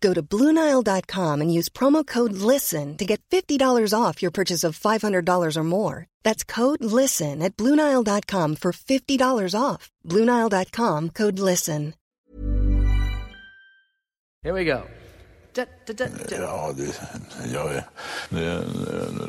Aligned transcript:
Go 0.00 0.14
to 0.14 0.22
BlueNile.com 0.22 1.40
and 1.40 1.52
use 1.52 1.68
promo 1.68 2.06
code 2.06 2.32
LISTEN 2.32 2.96
to 2.96 3.04
get 3.04 3.20
$50 3.30 3.92
off 3.92 4.22
your 4.22 4.30
purchase 4.30 4.64
of 4.64 4.78
$500 4.78 5.56
or 5.56 5.64
more. 5.64 6.06
That's 6.24 6.44
code 6.44 6.84
LISTEN 6.84 7.42
at 7.42 7.56
BlueNile.com 7.56 8.56
for 8.56 8.72
$50 8.72 9.60
off. 9.60 9.90
BlueNile.com 10.04 11.10
code 11.10 11.38
LISTEN. 11.38 11.94
Here 14.42 14.54
we 14.54 14.64
go. 14.64 14.82
Ja, 15.56 15.64
det 15.88 16.00
jag. 17.52 17.82
Det, 18.30 18.62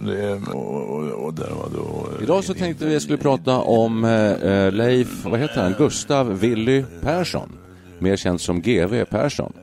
det, 0.05 0.33
och, 0.53 0.89
och, 0.89 1.25
och 1.25 1.33
där 1.33 1.49
var 1.49 1.69
då... 1.69 2.09
Idag 2.23 2.43
så 2.43 2.53
tänkte 2.53 2.85
vi 2.85 2.99
skulle 2.99 3.17
prata 3.17 3.57
om 3.57 4.05
eh, 4.05 4.71
Leif, 4.71 5.25
vad 5.25 5.39
heter 5.39 5.61
han, 5.61 5.75
Gustav 5.77 6.39
Willy 6.39 6.83
Persson, 7.01 7.57
mer 7.99 8.15
känd 8.15 8.41
som 8.41 8.61
GV 8.61 9.05
Persson. 9.05 9.53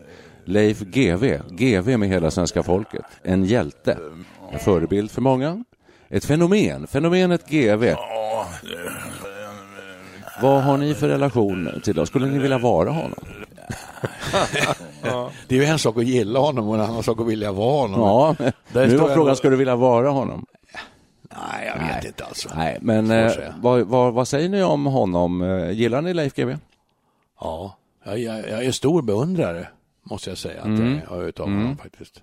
Leif 0.45 0.81
GV, 0.81 1.39
GV 1.51 1.97
med 1.99 2.09
hela 2.09 2.31
svenska 2.31 2.63
folket, 2.63 3.05
en 3.23 3.45
hjälte, 3.45 3.99
en 4.53 4.59
förebild 4.59 5.11
för 5.11 5.21
många, 5.21 5.65
ett 6.09 6.25
fenomen, 6.25 6.87
fenomenet 6.87 7.49
GV. 7.49 7.95
Vad 10.43 10.63
har 10.63 10.77
ni 10.77 10.95
för 10.95 11.09
relation 11.09 11.81
till 11.85 11.95
det? 11.95 12.07
Skulle 12.07 12.27
ni 12.27 12.39
vilja 12.39 12.59
vara 12.59 12.91
honom? 12.91 13.15
Det 15.49 15.55
är 15.55 15.59
ju 15.61 15.65
en 15.65 15.79
sak 15.79 15.97
att 15.97 16.05
gilla 16.07 16.39
honom 16.39 16.69
och 16.69 16.75
en 16.75 16.81
annan 16.81 17.03
sak 17.03 17.21
att 17.21 17.27
vilja 17.27 17.53
vara 17.53 17.81
honom. 17.89 18.01
Ja, 18.01 18.35
Där 18.73 18.87
nu 18.87 18.91
står 18.91 18.99
var 19.01 19.09
jag 19.09 19.15
frågan, 19.17 19.31
och- 19.31 19.39
ska 19.39 19.51
du 19.51 19.57
vilja 19.57 19.77
vara 19.77 20.09
honom? 20.11 20.47
Nej, 21.31 21.73
jag 21.77 21.95
vet 21.97 22.05
inte 22.05 22.25
alltså. 22.25 22.49
Nej, 22.57 22.79
men 22.81 23.11
eh, 23.11 23.33
vad, 23.61 23.81
vad, 23.87 24.15
vad 24.15 24.29
säger 24.29 24.49
ni 24.49 24.63
om 24.63 24.87
honom? 24.87 25.43
Eh, 25.43 25.71
Gillar 25.71 26.03
ni 26.03 26.15
Leif 26.15 26.35
GW? 26.35 26.57
Ja, 27.41 27.77
jag, 28.05 28.19
jag, 28.19 28.39
jag 28.51 28.65
är 28.65 28.73
stor 28.73 29.03
beundrare, 29.03 29.69
måste 30.05 30.31
jag 30.31 30.39
säga, 30.39 30.61
att 30.61 30.67
Mm. 30.67 31.01
jag 31.05 31.07
har 31.17 31.23
utav 31.25 31.47
honom 31.47 31.77
faktiskt. 31.77 32.23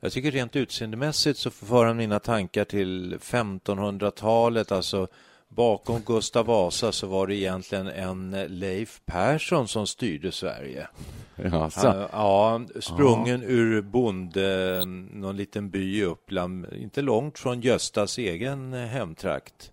Jag 0.00 0.12
tycker 0.12 0.30
rent 0.30 0.56
utseendemässigt 0.56 1.38
så 1.38 1.50
för 1.50 1.84
han 1.84 1.96
mina 1.96 2.18
tankar 2.18 2.64
till 2.64 3.18
1500-talet, 3.20 4.72
alltså 4.72 5.08
bakom 5.48 6.00
Gustav 6.00 6.46
Vasa 6.46 6.92
så 6.92 7.06
var 7.06 7.26
det 7.26 7.34
egentligen 7.34 7.86
en 7.86 8.30
Leif 8.48 9.00
Persson 9.06 9.68
som 9.68 9.86
styrde 9.86 10.32
Sverige. 10.32 10.88
Jaså? 11.36 11.88
Han, 11.88 12.08
ja, 12.12 12.60
sprungen 12.80 13.42
ur 13.42 13.82
bonde, 13.82 14.82
någon 15.12 15.36
liten 15.36 15.70
by 15.70 15.98
i 15.98 16.04
Uppland, 16.04 16.66
inte 16.72 17.02
långt 17.02 17.38
från 17.38 17.60
Göstas 17.60 18.18
egen 18.18 18.72
hemtrakt. 18.72 19.72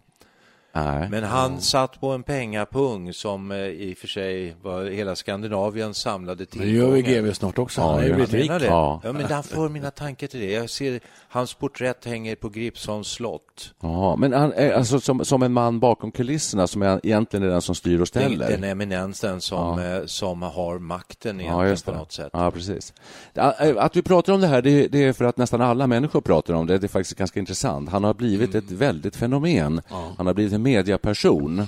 Nej. 0.74 1.10
Men 1.10 1.24
han 1.24 1.62
satt 1.62 2.00
på 2.02 2.12
en 2.12 2.24
pengapung 2.24 3.14
som 3.14 3.52
eh, 3.52 3.58
i 3.58 3.94
och 3.94 3.98
för 3.98 4.08
sig 4.08 4.56
var 4.62 4.84
hela 4.84 5.16
Skandinavien 5.16 5.94
samlade 5.94 6.46
Men 6.52 6.66
det 6.68 6.72
gör 6.72 6.92
vi 6.92 7.04
tillgångar. 7.04 7.28
GV 7.28 7.34
snart 7.34 7.58
också. 7.58 7.82
Ja, 7.82 7.86
Han 7.88 7.96
har 7.96 8.04
ju 8.04 8.10
ja. 8.10 8.16
blivit 8.16 8.34
rik. 8.34 8.52
Ja. 8.52 9.02
Ja. 9.04 9.12
men 9.14 9.26
han 9.26 9.44
för 9.44 9.70
mina 9.70 9.92
tankar 9.92 10.28
till 10.28 10.40
det. 10.40 10.52
Jag 10.52 10.70
ser 10.70 11.00
hans 11.28 11.54
porträtt 11.54 12.06
hänger 12.06 12.36
på 12.36 12.50
Gripsholms 12.50 13.08
slott. 13.08 13.74
Ja, 13.82 14.16
men 14.16 14.34
han 14.34 14.54
är 14.54 14.72
alltså 14.74 15.00
som, 15.00 15.26
som 15.26 15.44
en 15.44 15.54
man 15.54 15.80
bakom 15.80 16.12
kulisserna 16.12 16.68
som 16.68 16.82
är, 16.82 17.00
egentligen 17.04 17.46
är 17.46 17.50
den 17.50 17.62
som 17.62 17.76
styr 17.76 18.00
och 18.02 18.08
ställer. 18.08 18.50
Den 18.50 18.64
eminensen 18.64 19.42
som, 19.42 19.80
eh, 19.80 20.06
som 20.06 20.42
har 20.42 20.80
makten 20.80 21.40
Ja, 21.40 21.66
egentligen 21.66 21.94
på 21.98 22.00
något 22.00 22.12
sätt. 22.12 22.30
Ja, 22.34 22.52
precis. 22.52 22.94
Ja, 23.34 23.54
Att 23.78 23.96
vi 23.96 24.02
pratar 24.02 24.34
om 24.34 24.42
det 24.42 24.48
här, 24.48 24.62
det, 24.62 24.88
det 24.88 25.04
är 25.04 25.14
för 25.14 25.26
att 25.26 25.38
nästan 25.38 25.62
alla 25.62 25.88
människor 25.88 26.22
pratar 26.22 26.54
om 26.54 26.68
det. 26.68 26.78
Det 26.78 26.86
är 26.86 26.90
faktiskt 26.90 27.18
ganska 27.18 27.40
intressant. 27.40 27.90
Han 27.90 28.04
har 28.04 28.14
blivit 28.14 28.56
ett 28.56 28.72
väldigt 28.72 29.16
fenomen. 29.16 29.82
Han 30.18 30.28
har 30.28 30.34
blivit 30.34 30.54
en 30.54 30.61
mediaperson. 30.62 31.60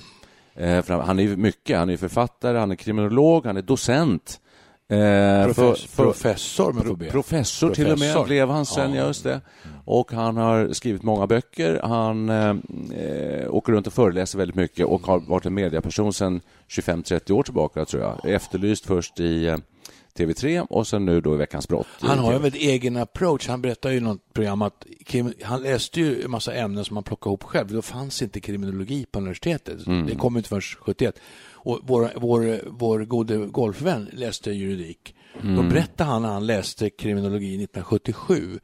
Eh, 0.55 0.89
han 0.89 1.19
är 1.19 1.23
ju 1.23 1.37
mycket. 1.37 1.77
Han 1.77 1.89
är 1.89 1.97
författare, 1.97 2.57
han 2.57 2.71
är 2.71 2.75
kriminolog, 2.75 3.45
han 3.45 3.57
är 3.57 3.61
docent. 3.61 4.39
Eh, 4.89 4.95
Profess- 4.97 5.87
för- 5.87 6.03
professor, 6.03 6.73
får 6.73 6.95
be. 6.95 7.09
Professor, 7.09 7.69
till 7.73 7.83
och 7.83 7.89
med 7.89 7.97
Professor. 7.99 8.25
blev 8.25 8.49
han 8.49 8.65
sen, 8.65 8.93
ja. 8.93 9.07
just 9.07 9.23
det. 9.23 9.41
Och 9.85 10.11
han 10.11 10.37
har 10.37 10.73
skrivit 10.73 11.03
många 11.03 11.27
böcker. 11.27 11.79
Han 11.83 12.29
eh, 12.29 12.55
eh, 12.99 13.53
åker 13.55 13.73
runt 13.73 13.87
och 13.87 13.93
föreläser 13.93 14.37
väldigt 14.37 14.55
mycket 14.55 14.85
och 14.85 15.07
har 15.07 15.19
varit 15.19 15.45
en 15.45 15.53
mediaperson 15.53 16.13
sedan 16.13 16.41
25-30 16.69 17.31
år 17.31 17.43
tillbaka, 17.43 17.85
tror 17.85 18.03
jag. 18.03 18.33
Efterlyst 18.33 18.85
först 18.85 19.19
i 19.19 19.57
TV3 20.17 20.67
och 20.69 20.87
sen 20.87 21.05
nu 21.05 21.21
då 21.21 21.33
i 21.33 21.37
Veckans 21.37 21.67
brott. 21.67 21.87
Han 21.99 22.19
har 22.19 22.31
ju 22.33 22.47
en 22.47 22.53
egen 22.53 22.97
approach. 22.97 23.47
Han 23.47 23.61
berättar 23.61 23.89
ju 23.89 23.97
i 23.97 24.01
något 24.01 24.33
program 24.33 24.61
att 24.61 24.85
han 25.43 25.61
läste 25.61 25.99
ju 25.99 26.23
en 26.23 26.31
massa 26.31 26.53
ämnen 26.53 26.85
som 26.85 26.97
han 26.97 27.03
plockade 27.03 27.29
ihop 27.29 27.43
själv. 27.43 27.67
Då 27.67 27.81
fanns 27.81 28.21
inte 28.21 28.39
kriminologi 28.39 29.05
på 29.11 29.19
universitetet. 29.19 29.87
Mm. 29.87 30.05
Det 30.05 30.15
kom 30.15 30.37
inte 30.37 30.49
förrän 30.49 30.61
71. 30.61 31.19
Och 31.51 31.79
vår, 31.83 32.11
vår, 32.15 32.61
vår 32.67 33.05
gode 33.05 33.37
golfvän 33.37 34.09
läste 34.13 34.51
juridik. 34.51 35.15
Mm. 35.41 35.55
Då 35.55 35.63
berättade 35.63 36.09
han 36.09 36.21
när 36.21 36.29
han 36.29 36.45
läste 36.45 36.89
kriminologi 36.89 37.63
1977. 37.63 38.59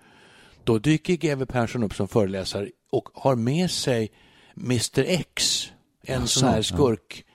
Då 0.64 0.80
dyker 0.80 1.14
GW 1.14 1.46
Persson 1.46 1.84
upp 1.84 1.94
som 1.94 2.08
föreläsare 2.08 2.70
och 2.92 3.09
har 3.14 3.36
med 3.36 3.72
sig 3.72 4.12
Mr 4.58 5.06
X, 5.08 5.68
en 6.04 6.28
sån 6.28 6.50
här 6.50 6.62
skurk 6.62 7.26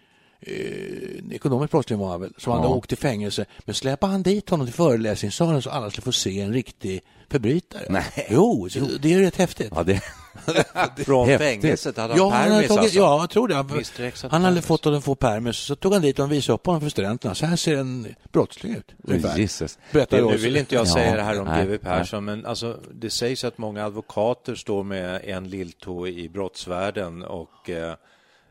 eh, 0.46 1.34
ekonomisk 1.36 1.70
brottsling 1.70 1.98
var 1.98 2.10
han 2.10 2.20
väl, 2.20 2.32
som 2.38 2.52
hade 2.52 2.64
Ja. 2.64 2.74
åkt 2.74 2.92
i 2.92 2.96
fängelse. 2.96 3.44
Men 3.64 3.74
släpade 3.74 4.12
han 4.12 4.22
dit 4.22 4.50
honom 4.50 4.66
till 4.66 4.74
föreläsningssalen 4.74 5.62
så 5.62 5.70
alla 5.70 5.90
skulle 5.90 6.02
få 6.04 6.12
se 6.12 6.40
en 6.40 6.52
riktig 6.52 7.00
förbrytare? 7.30 7.86
Nej. 7.90 8.26
Jo, 8.30 8.68
så 8.70 8.78
det 9.00 9.12
är 9.14 9.20
rätt 9.20 9.36
häftigt. 9.36 9.72
Ja, 9.74 9.82
det... 9.82 10.00
Från 11.04 11.28
Häftigt. 11.28 11.62
fängelset 11.62 11.96
hade 11.96 12.16
Ja, 12.16 12.22
han 12.30 12.32
han 12.32 12.40
hade 12.42 12.54
permis 12.54 12.68
tagit, 12.68 12.80
alltså. 12.82 12.98
ja, 12.98 13.20
jag 13.20 13.30
tror 13.30 13.48
det. 13.48 13.54
Han, 13.54 13.68
hade 13.70 13.84
han 14.30 14.42
hade 14.42 14.54
permis. 14.54 14.66
fått 14.66 14.84
honom 14.84 15.02
få 15.02 15.14
permis, 15.14 15.56
så 15.56 15.76
tog 15.76 15.92
han 15.92 16.02
dit 16.02 16.18
och 16.18 16.32
visade 16.32 16.54
upp 16.54 16.66
honom 16.66 16.80
för 16.80 16.88
studenterna. 16.88 17.34
Så 17.34 17.46
här 17.46 17.56
ser 17.56 17.76
en 17.76 18.14
brottsling 18.32 18.74
ut. 18.76 18.92
Jesus. 19.36 19.78
Berättar 19.92 20.20
Nu 20.22 20.36
vill 20.36 20.56
inte 20.56 20.74
jag 20.74 20.86
Ja, 20.86 20.92
säga 20.94 21.16
det 21.16 21.22
här 21.22 21.40
om 21.40 21.46
GW 21.46 21.78
Persson, 21.78 22.24
men 22.24 22.46
alltså, 22.46 22.78
det 22.92 23.10
sägs 23.10 23.44
att 23.44 23.58
många 23.58 23.84
advokater 23.84 24.54
står 24.54 24.82
med 24.84 25.20
en 25.24 25.48
lilltå 25.48 26.08
i 26.08 26.28
brottsvärlden 26.28 27.22
och 27.22 27.70
eh, 27.70 27.94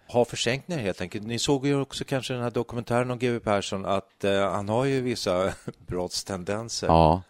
har 0.07 0.25
försänkningar 0.25 0.81
helt 0.83 1.01
enkelt. 1.01 1.27
Ni 1.27 1.39
såg 1.39 1.67
ju 1.67 1.81
också 1.81 2.03
kanske 2.03 2.33
den 2.33 2.43
här 2.43 2.51
dokumentären 2.51 3.11
om 3.11 3.19
GW 3.19 3.39
Persson 3.39 3.85
att 3.85 4.23
eh, 4.23 4.51
han 4.51 4.69
har 4.69 4.85
ju 4.85 5.01
vissa 5.01 5.53
brottstendenser. 5.87 6.87
Ja. 6.87 7.21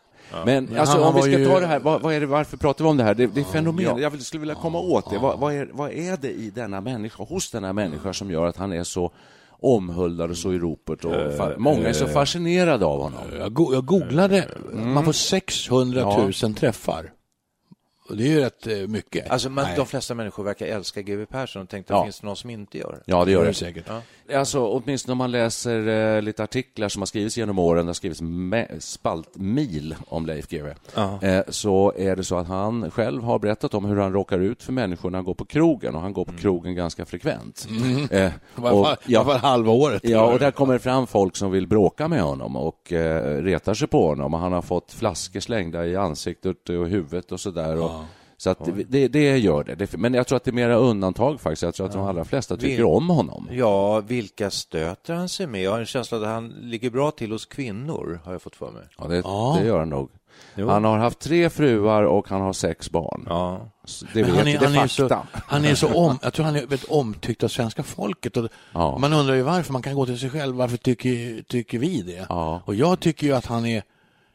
Men, 0.45 0.65
Men 0.65 0.79
alltså, 0.79 0.97
om 1.03 1.15
vi 1.15 1.21
ska 1.21 1.31
ju- 1.31 1.45
ta 1.45 1.59
det 1.59 1.67
här, 1.67 1.79
vad, 1.79 2.01
vad 2.01 2.13
är 2.13 2.19
det, 2.19 2.25
varför 2.25 2.57
pratar 2.57 2.83
vi 2.85 2.89
om 2.91 2.97
det 2.97 3.03
här? 3.03 3.13
Det, 3.15 3.27
det 3.27 3.39
är 3.41 3.45
fenomen, 3.45 3.97
jag 3.97 4.09
vill- 4.09 4.25
skulle 4.25 4.39
vilja 4.39 4.55
komma 4.55 4.79
åt 4.79 5.09
det. 5.09 5.17
Vad, 5.17 5.39
vad, 5.39 5.53
är, 5.53 5.69
vad 5.73 5.91
är 5.91 6.17
det 6.17 6.31
i 6.31 6.49
denna 6.49 6.81
människa, 6.81 7.23
hos 7.23 7.51
denna 7.51 7.73
människa 7.73 8.13
som 8.13 8.31
gör 8.31 8.45
att 8.45 8.57
han 8.57 8.73
är 8.73 8.83
så 8.83 9.11
omhuldad 9.49 10.29
och 10.29 10.37
så 10.37 10.53
i 10.53 10.57
ropet 10.59 11.05
och 11.05 11.11
fa- 11.13 11.57
många 11.57 11.87
är 11.89 11.93
så 11.93 12.07
fascinerade 12.07 12.85
av 12.85 13.01
honom? 13.01 13.19
Jag, 13.39 13.53
go- 13.53 13.73
jag 13.73 13.85
googlade, 13.85 14.47
man 14.73 15.05
får 15.05 15.11
600 15.13 16.17
000 16.43 16.53
träffar. 16.55 17.11
Och 18.13 18.17
det 18.19 18.23
är 18.23 18.27
ju 18.31 18.39
rätt 18.39 18.67
eh, 18.67 18.77
mycket. 18.87 19.29
Alltså, 19.29 19.49
men 19.49 19.63
Nej, 19.65 19.73
de 19.77 19.85
flesta 19.85 20.13
människor 20.15 20.43
verkar 20.43 20.65
älska 20.65 21.01
GW 21.01 21.25
Persson 21.25 21.61
och 21.61 21.69
tänkte, 21.69 21.93
Ja. 21.93 22.03
finns 22.03 22.19
det 22.19 22.27
någon 22.27 22.35
som 22.35 22.49
inte 22.49 22.77
gör 22.77 22.91
det? 22.91 23.01
Ja, 23.05 23.19
det 23.19 23.25
det 23.25 23.31
gör 23.31 23.41
det. 23.41 23.47
det 23.47 23.53
säkert. 23.53 23.85
Alltså, 24.33 24.59
åtminstone 24.67 25.11
om 25.11 25.17
man 25.17 25.31
läser 25.31 25.87
eh, 26.15 26.21
lite 26.21 26.43
artiklar 26.43 26.89
som 26.89 27.01
har 27.01 27.05
skrivits 27.05 27.37
genom 27.37 27.59
åren, 27.59 27.85
det 27.85 27.89
har 27.89 27.93
skrivits 27.93 28.21
spaltmil 29.03 29.95
om 30.07 30.25
Leif 30.25 30.47
GW, 30.49 30.69
eh, 31.21 31.41
så 31.49 31.93
är 31.97 32.15
det 32.15 32.23
så 32.23 32.37
att 32.37 32.47
han 32.47 32.91
själv 32.91 33.23
har 33.23 33.39
berättat 33.39 33.73
om 33.73 33.85
hur 33.85 33.95
han 33.97 34.13
råkar 34.13 34.39
ut 34.39 34.63
för 34.63 34.73
människor 34.73 35.09
när 35.09 35.17
han 35.17 35.25
går 35.25 35.33
på 35.33 35.45
krogen, 35.45 35.95
och 35.95 36.01
han 36.01 36.13
går 36.13 36.25
på 36.25 36.33
krogen 36.33 36.75
ganska 36.75 37.05
frekvent. 37.05 37.67
Eh, 38.11 38.19
I 38.25 38.31
alla 38.55 38.71
och- 38.73 38.97
i 39.09 39.15
alla 39.15 39.25
fall 39.25 39.37
halva 39.39 39.71
året. 39.71 40.01
Ja, 40.05 40.33
och 40.33 40.39
där 40.39 40.51
kommer 40.51 40.77
fram 40.77 41.07
folk 41.07 41.35
som 41.35 41.51
vill 41.51 41.67
bråka 41.67 42.07
med 42.07 42.21
honom 42.21 42.55
och 42.55 42.91
eh, 42.93 43.41
retar 43.43 43.73
sig 43.73 43.87
på 43.87 44.07
honom. 44.07 44.33
Och 44.33 44.39
han 44.39 44.53
har 44.53 44.61
fått 44.61 44.91
flaskor 44.91 45.39
slängda 45.39 45.85
i 45.85 45.95
ansiktet 45.95 46.69
och 46.69 46.87
huvudet 46.87 47.31
och 47.31 47.39
sådär. 47.39 47.77
Och 47.81 47.91
Så 48.43 48.49
att 48.49 48.65
det, 48.65 48.71
det, 48.71 49.07
det 49.07 49.37
gör 49.37 49.63
det. 49.63 49.97
Men 49.97 50.13
jag 50.13 50.27
tror 50.27 50.37
att 50.37 50.43
det 50.43 50.49
är 50.51 50.53
mera 50.53 50.75
undantag 50.75 51.41
faktiskt. 51.41 51.63
Jag 51.63 51.73
tror 51.75 51.85
att 51.87 51.91
de 51.93 52.01
allra 52.01 52.25
flesta 52.25 52.57
tycker 52.57 52.83
Vil- 52.83 52.95
om 52.97 53.09
honom. 53.09 53.47
Ja, 53.51 53.99
vilka 53.99 54.49
stöter 54.51 55.13
han 55.13 55.29
sig 55.29 55.47
med? 55.47 55.61
Jag 55.61 55.71
har 55.71 55.79
en 55.79 55.85
känsla 55.85 56.17
att 56.17 56.23
han 56.25 56.47
ligger 56.47 56.89
bra 56.89 57.11
till 57.11 57.31
hos 57.31 57.45
kvinnor, 57.45 58.19
har 58.25 58.31
jag 58.31 58.41
fått 58.41 58.55
för 58.55 58.71
mig. 58.71 58.83
Ja, 58.97 59.07
det, 59.07 59.15
Ja. 59.17 59.57
det 59.59 59.67
gör 59.67 59.79
han 59.79 59.89
nog. 59.89 60.09
Jo. 60.55 60.67
Han 60.69 60.83
har 60.83 60.97
haft 60.97 61.19
tre 61.19 61.49
fruar 61.49 62.03
och 62.03 62.29
han 62.29 62.41
har 62.41 62.53
sex 62.53 62.91
barn. 62.91 63.25
Ja. 63.29 63.69
Det, 64.13 64.23
vet, 64.23 64.35
han, 64.35 64.47
är, 64.47 64.59
det 64.59 64.65
han, 64.65 64.75
är 64.75 64.83
är 64.83 64.87
så, 64.87 65.09
fakta. 65.09 65.27
han 65.47 65.65
är 65.65 65.75
så 65.75 65.93
om, 65.93 66.19
jag 66.21 66.33
tror 66.33 66.45
han 66.45 66.55
är 66.55 66.59
väldigt 66.59 66.89
omtyckt 66.89 67.43
av 67.43 67.47
svenska 67.47 67.83
folket. 67.83 68.37
Och 68.37 68.49
Ja. 68.73 68.97
Man 68.97 69.13
undrar 69.13 69.35
ju 69.35 69.41
varför, 69.41 69.73
man 69.73 69.81
kan 69.81 69.95
gå 69.95 70.05
till 70.05 70.19
sig 70.19 70.29
själv, 70.29 70.55
varför 70.55 70.77
tycker, 70.77 71.41
tycker 71.43 71.79
vi 71.79 72.01
det? 72.01 72.25
Ja. 72.29 72.61
Och 72.65 72.75
jag 72.75 72.99
tycker 72.99 73.27
ju 73.27 73.33
att 73.33 73.45
han 73.45 73.65
är 73.65 73.83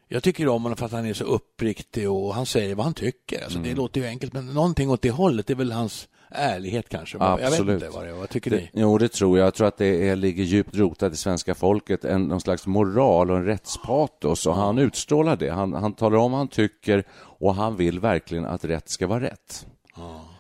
jag 0.08 0.22
tycker 0.22 0.48
om 0.48 0.62
honom 0.62 0.76
för 0.76 0.86
att 0.86 0.92
han 0.92 1.06
är 1.06 1.14
så 1.14 1.24
uppriktig 1.24 2.10
och 2.10 2.34
han 2.34 2.46
säger 2.46 2.74
vad 2.74 2.84
han 2.84 2.94
tycker. 2.94 3.42
Alltså, 3.44 3.58
Mm. 3.58 3.70
Det 3.70 3.76
låter 3.76 4.00
ju 4.00 4.06
enkelt, 4.06 4.32
men 4.32 4.46
någonting 4.46 4.90
åt 4.90 5.02
det 5.02 5.10
hållet, 5.10 5.46
det 5.46 5.52
är 5.52 5.56
väl 5.56 5.72
hans 5.72 6.08
ärlighet 6.30 6.88
kanske. 6.88 7.18
Jag 7.18 7.36
vet 7.36 7.46
Absolut. 7.46 7.82
inte 7.82 7.96
vad 7.96 8.04
det 8.04 8.10
är. 8.10 8.14
Vad 8.14 8.28
tycker 8.28 8.50
Det, 8.50 8.56
ni? 8.56 8.70
jo, 8.72 8.98
det 8.98 9.08
tror 9.08 9.38
jag. 9.38 9.46
Jag 9.46 9.54
tror 9.54 9.66
att 9.66 9.76
det 9.76 10.08
är, 10.08 10.16
ligger 10.16 10.44
djupt 10.44 10.76
rotat 10.76 11.12
i 11.12 11.16
svenska 11.16 11.54
folket, 11.54 12.04
en, 12.04 12.22
någon 12.28 12.40
slags 12.40 12.66
moral 12.66 13.30
och 13.30 13.36
en 13.36 13.44
rättspatos. 13.44 14.46
Och 14.46 14.54
han 14.54 14.78
utstrålar 14.78 15.36
det. 15.36 15.50
Han, 15.50 15.72
han 15.72 15.92
talar 15.92 16.18
om 16.18 16.30
vad 16.32 16.38
han 16.38 16.48
tycker 16.48 17.04
och 17.20 17.54
han 17.54 17.76
vill 17.76 18.00
verkligen 18.00 18.44
att 18.46 18.64
rätt 18.64 18.88
ska 18.88 19.06
vara 19.06 19.20
rätt. 19.20 19.66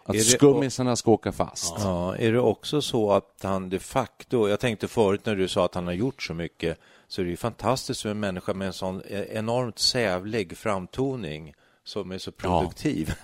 Att 0.04 0.14
Är 0.14 0.18
det- 0.18 0.24
skummisarna 0.24 0.96
ska 0.96 1.10
åka 1.10 1.32
fast. 1.32 1.74
Ja, 1.78 2.16
är 2.16 2.32
det 2.32 2.40
också 2.40 2.82
så 2.82 3.12
att 3.12 3.40
han 3.42 3.68
de 3.70 3.78
facto, 3.78 4.48
jag 4.48 4.60
tänkte 4.60 4.88
förut 4.88 5.20
när 5.26 5.36
du 5.36 5.48
sa 5.48 5.64
att 5.64 5.74
han 5.74 5.86
har 5.86 5.94
gjort 5.94 6.22
så 6.22 6.34
mycket, 6.34 6.78
så 7.08 7.20
är 7.20 7.24
det 7.24 7.30
ju 7.30 7.36
fantastiskt 7.36 8.02
för 8.02 8.08
en 8.10 8.20
människa 8.20 8.54
med 8.54 8.66
en 8.66 8.72
sån 8.72 9.02
enormt 9.08 9.78
sävlig 9.78 10.56
framtoning 10.56 11.54
som 11.84 12.10
är 12.12 12.18
så 12.18 12.32
produktiv. 12.32 13.14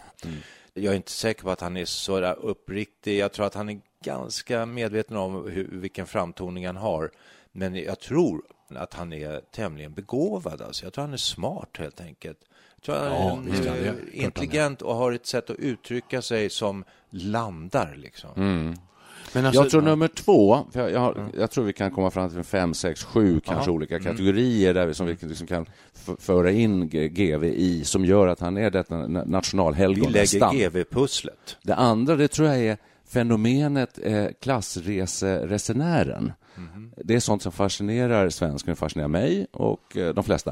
Jag 0.75 0.92
är 0.92 0.96
inte 0.96 1.10
säker 1.10 1.42
på 1.42 1.50
att 1.50 1.60
han 1.60 1.76
är 1.76 1.84
så 1.84 2.20
där 2.20 2.38
uppriktig. 2.38 3.19
Jag 3.19 3.32
tror 3.32 3.46
att 3.46 3.54
han 3.54 3.69
är 3.69 3.81
ganska 4.04 4.66
medveten 4.66 5.16
om 5.16 5.50
hur, 5.50 5.69
vilken 5.72 6.06
framtoning 6.06 6.66
han 6.66 6.76
har. 6.76 7.10
Men 7.52 7.75
jag 7.75 8.00
tror 8.00 8.42
att 8.69 8.94
han 8.94 9.12
är 9.12 9.40
tämligen 9.40 9.92
begåvad. 9.94 10.62
Alltså. 10.62 10.86
Jag 10.86 10.92
tror 10.92 11.02
han 11.04 11.12
är 11.12 11.16
smart 11.16 11.76
helt 11.78 12.00
enkelt. 12.00 12.38
Jag 12.75 12.82
tror 12.82 12.96
Ja, 12.96 13.28
han 13.28 13.48
eh, 13.48 13.54
han 13.69 13.78
är. 13.78 14.14
intelligent 14.14 14.82
och 14.82 14.94
har 14.94 15.12
ett 15.12 15.26
sätt 15.26 15.50
att 15.50 15.56
uttrycka 15.56 16.22
sig 16.22 16.50
som 16.50 16.84
landar. 17.10 17.94
Liksom. 17.96 18.31
Men 18.34 18.78
alltså, 19.46 19.62
Jag 19.62 19.70
tror 19.70 19.82
nummer 19.82 20.08
två, 20.08 20.58
jag, 20.72 20.90
jag, 20.92 21.00
har- 21.00 21.28
jag 21.38 21.50
tror 21.50 21.64
vi 21.64 21.72
kan 21.72 21.90
komma 21.90 22.10
fram 22.10 22.31
till 22.31 22.42
fem, 22.42 22.75
sex, 22.75 23.04
sju 23.04 23.40
kanske 23.44 23.70
olika 23.70 24.00
kategorier 24.00 24.75
där 24.75 24.86
vi, 24.86 24.94
som 24.94 25.06
vi 25.06 25.16
liksom 25.20 25.46
kan 25.46 25.66
föra 26.19 26.50
in 26.50 26.88
GV 26.88 27.44
i, 27.44 27.84
som 27.84 28.04
gör 28.04 28.26
att 28.26 28.40
han 28.40 28.56
är 28.56 28.70
detta 28.70 28.94
na- 28.94 29.25
Vi 29.25 29.31
nationalhelgon 29.31 30.12
lägger. 30.12 30.52
GV-pusslet. 30.52 31.56
Det 31.62 31.75
andra, 31.75 32.16
det 32.16 32.28
tror 32.28 32.48
jag 32.48 32.58
är 32.58 32.76
fenomenet 33.14 33.99
eh, 34.02 34.26
klassreseresenären. 34.40 36.32
Det 37.05 37.14
är 37.14 37.20
sånt 37.20 37.43
som 37.43 37.52
fascinerar 37.52 38.28
svensken, 38.31 38.76
fascinerar 38.76 39.08
mig 39.08 39.46
och 39.52 39.96
eh, 39.96 40.14
de 40.14 40.25
flesta. 40.25 40.50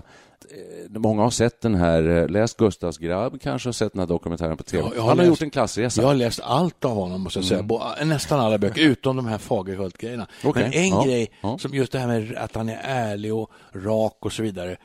Eh, 0.50 0.98
många 1.00 1.22
har 1.22 1.30
sett 1.30 1.60
den 1.60 1.74
här, 1.74 2.08
eh, 2.08 2.28
läst 2.28 2.56
Gustavs 2.56 2.98
grabb 2.98 3.40
kanske 3.40 3.68
och 3.68 3.74
sett 3.76 3.92
den 3.92 4.00
här 4.00 4.06
dokumentären 4.06 4.56
på 4.56 4.62
tv. 4.62 4.82
Ja, 4.82 4.92
jag 4.94 5.02
har 5.02 5.08
Han 5.08 5.18
har 5.18 5.24
läst- 5.24 5.28
gjort 5.40 5.42
en 5.42 5.50
klassresa. 5.50 6.00
Jag 6.02 6.08
har 6.08 6.14
läst 6.14 6.40
allt 6.40 6.84
av 6.84 6.94
honom, 6.94 7.20
måste 7.20 7.38
jag 7.38 7.46
säga. 7.46 7.62
Bo- 7.62 7.80
Nästan 8.04 8.40
alla 8.40 8.58
böcker, 8.58 8.82
utom 8.82 9.16
de 9.16 9.26
här 9.26 9.38
Fagerhult-grejerna. 9.38 10.26
Okej, 10.44 10.62
Men 10.62 10.72
en 10.72 10.88
ja, 10.88 11.04
grej, 11.04 11.30
ja. 11.40 11.58
som 11.58 11.74
just 11.74 11.92
det 11.92 11.98
här 11.98 12.06
med 12.06 12.36
att 12.36 12.54
han 12.54 12.68
är 12.68 12.78
ärlig 12.82 13.34
och 13.34 13.50
rak 13.72 14.16
och 14.20 14.32
så 14.32 14.42
vidare. 14.42 14.76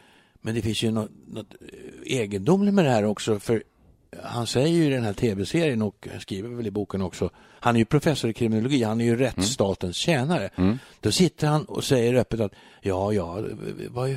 Men 0.42 0.56
det 0.56 0.62
finns 0.62 0.84
ju 0.84 0.92
något, 0.92 1.10
något 1.28 1.54
eh, 1.62 2.18
egendomligt 2.20 2.74
med 2.74 2.86
det 2.86 2.92
här 2.92 3.06
också. 3.06 3.40
För 3.40 3.64
han 4.24 4.48
säger 4.48 4.68
ju 4.68 4.86
i 4.86 4.90
den 4.90 5.04
här 5.04 5.14
tv-serien 5.14 5.82
och 5.82 6.08
skriver 6.20 6.50
väl 6.50 6.68
i 6.68 6.72
boken 6.72 7.02
också. 7.02 7.30
Han 7.60 7.76
är 7.76 7.80
ju 7.80 7.86
professor 7.86 8.30
i 8.30 8.34
kriminologi, 8.34 8.84
han 8.84 9.02
är 9.02 9.06
ju 9.06 9.16
rättsstatens 9.16 9.96
tjänare. 9.96 10.50
Då 11.02 11.12
sitter 11.12 11.48
han 11.48 11.66
och 11.66 11.84
säger 11.84 12.14
öppet 12.14 12.40
att 12.40 12.52
ja, 12.82 13.14
jag 13.14 13.46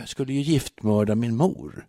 skulle 0.06 0.32
ju 0.32 0.40
giftmörda 0.40 1.14
min 1.14 1.36
mor 1.36 1.86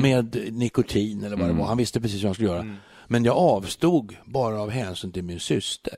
med 0.00 0.52
nikotin 0.52 1.24
eller 1.24 1.36
vad 1.36 1.48
det 1.48 1.52
var. 1.54 1.66
Han 1.66 1.76
visste 1.76 2.00
precis 2.00 2.22
vad 2.22 2.28
han 2.28 2.34
skulle 2.34 2.48
göra. 2.48 2.76
Men 3.06 3.24
jag 3.24 3.36
avstod 3.36 4.16
bara 4.24 4.60
av 4.62 4.70
hänsyn 4.70 5.12
till 5.12 5.24
min 5.24 5.40
syster. 5.40 5.94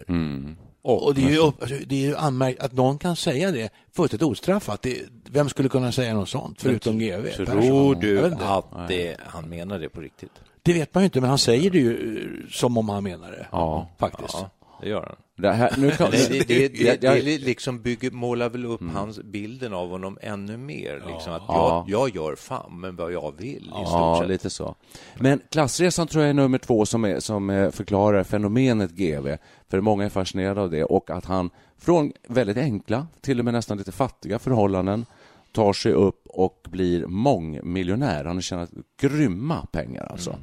Och, 0.82 1.14
det 1.14 1.24
är 1.24 1.30
ju, 1.30 1.40
alltså, 1.42 1.74
det 1.86 1.96
är 1.96 2.08
ju 2.08 2.16
anmärkt 2.16 2.60
att 2.60 2.72
någon 2.72 2.98
kan 2.98 3.16
säga 3.16 3.50
det 3.50 3.72
fullständigt 3.92 4.28
ostraffat. 4.28 4.82
Det, 4.82 5.02
vem 5.30 5.48
skulle 5.48 5.68
kunna 5.68 5.92
säga 5.92 6.14
något 6.14 6.28
sånt 6.28 6.62
förutom 6.62 6.98
GV? 6.98 7.28
Tror 7.30 7.94
du 7.94 8.24
att 8.24 8.88
det, 8.88 9.16
han 9.26 9.48
menar 9.48 9.78
det 9.78 9.88
på 9.88 10.00
riktigt? 10.00 10.32
Det 10.66 10.72
vet 10.72 10.94
man 10.94 11.02
ju 11.02 11.04
inte, 11.04 11.20
men 11.20 11.28
han 11.30 11.38
säger 11.38 11.70
det 11.70 11.78
ju 11.78 12.18
eh, 12.18 12.50
som 12.50 12.78
om 12.78 12.88
han 12.88 13.04
menar 13.04 13.30
det. 13.30 13.46
Ja. 13.52 13.88
Faktiskt. 13.98 14.34
Ja, 14.34 14.50
det 14.82 14.88
gör 14.88 15.02
han. 15.02 15.16
Det, 15.38 15.52
här, 15.52 15.74
nu 15.78 15.90
kan, 15.90 16.10
Det, 16.28 16.28
det, 16.28 16.68
det, 16.68 17.00
det, 17.00 17.10
det 17.10 17.38
liksom 17.38 17.80
bygger, 17.82 18.10
målar 18.10 18.48
väl 18.50 18.64
upp 18.66 18.80
hans 18.94 19.18
bilden 19.18 19.74
av 19.74 19.88
honom 19.90 20.18
ännu 20.22 20.56
mer. 20.56 21.02
Liksom, 21.12 21.32
att 21.32 21.42
Ja. 21.48 21.84
jag, 21.88 22.00
jag 22.00 22.16
gör 22.16 22.36
fan 22.36 22.80
men 22.80 22.96
vad 22.96 23.12
jag 23.12 23.34
vill 23.38 23.56
i 23.56 23.62
stort 23.62 23.72
Ja, 23.84 24.16
sett. 24.20 24.28
lite 24.28 24.50
så. 24.50 24.74
Men 25.18 25.40
klassresan 25.50 26.06
tror 26.06 26.22
jag 26.22 26.30
är 26.30 26.34
nummer 26.34 26.58
två 26.58 26.86
som, 26.86 27.04
är, 27.04 27.20
som 27.20 27.70
förklarar 27.74 28.24
fenomenet 28.24 28.90
GV. 28.90 29.28
För 29.68 29.80
många 29.80 30.04
är 30.04 30.08
fascinerade 30.08 30.60
av 30.60 30.70
det 30.70 30.84
och 30.84 31.10
att 31.10 31.24
han 31.24 31.50
från 31.78 32.12
väldigt 32.28 32.56
enkla, 32.56 33.06
till 33.20 33.38
och 33.38 33.44
med 33.44 33.54
nästan 33.54 33.78
lite 33.78 33.92
fattiga 33.92 34.38
förhållanden 34.38 35.06
tar 35.52 35.72
sig 35.72 35.92
upp 35.92 36.26
och 36.26 36.66
blir 36.68 37.06
mångmiljonär. 37.06 38.24
Han 38.24 38.36
har 38.36 38.40
tjänat 38.42 38.70
grymma 39.00 39.66
pengar 39.72 40.06
alltså. 40.10 40.36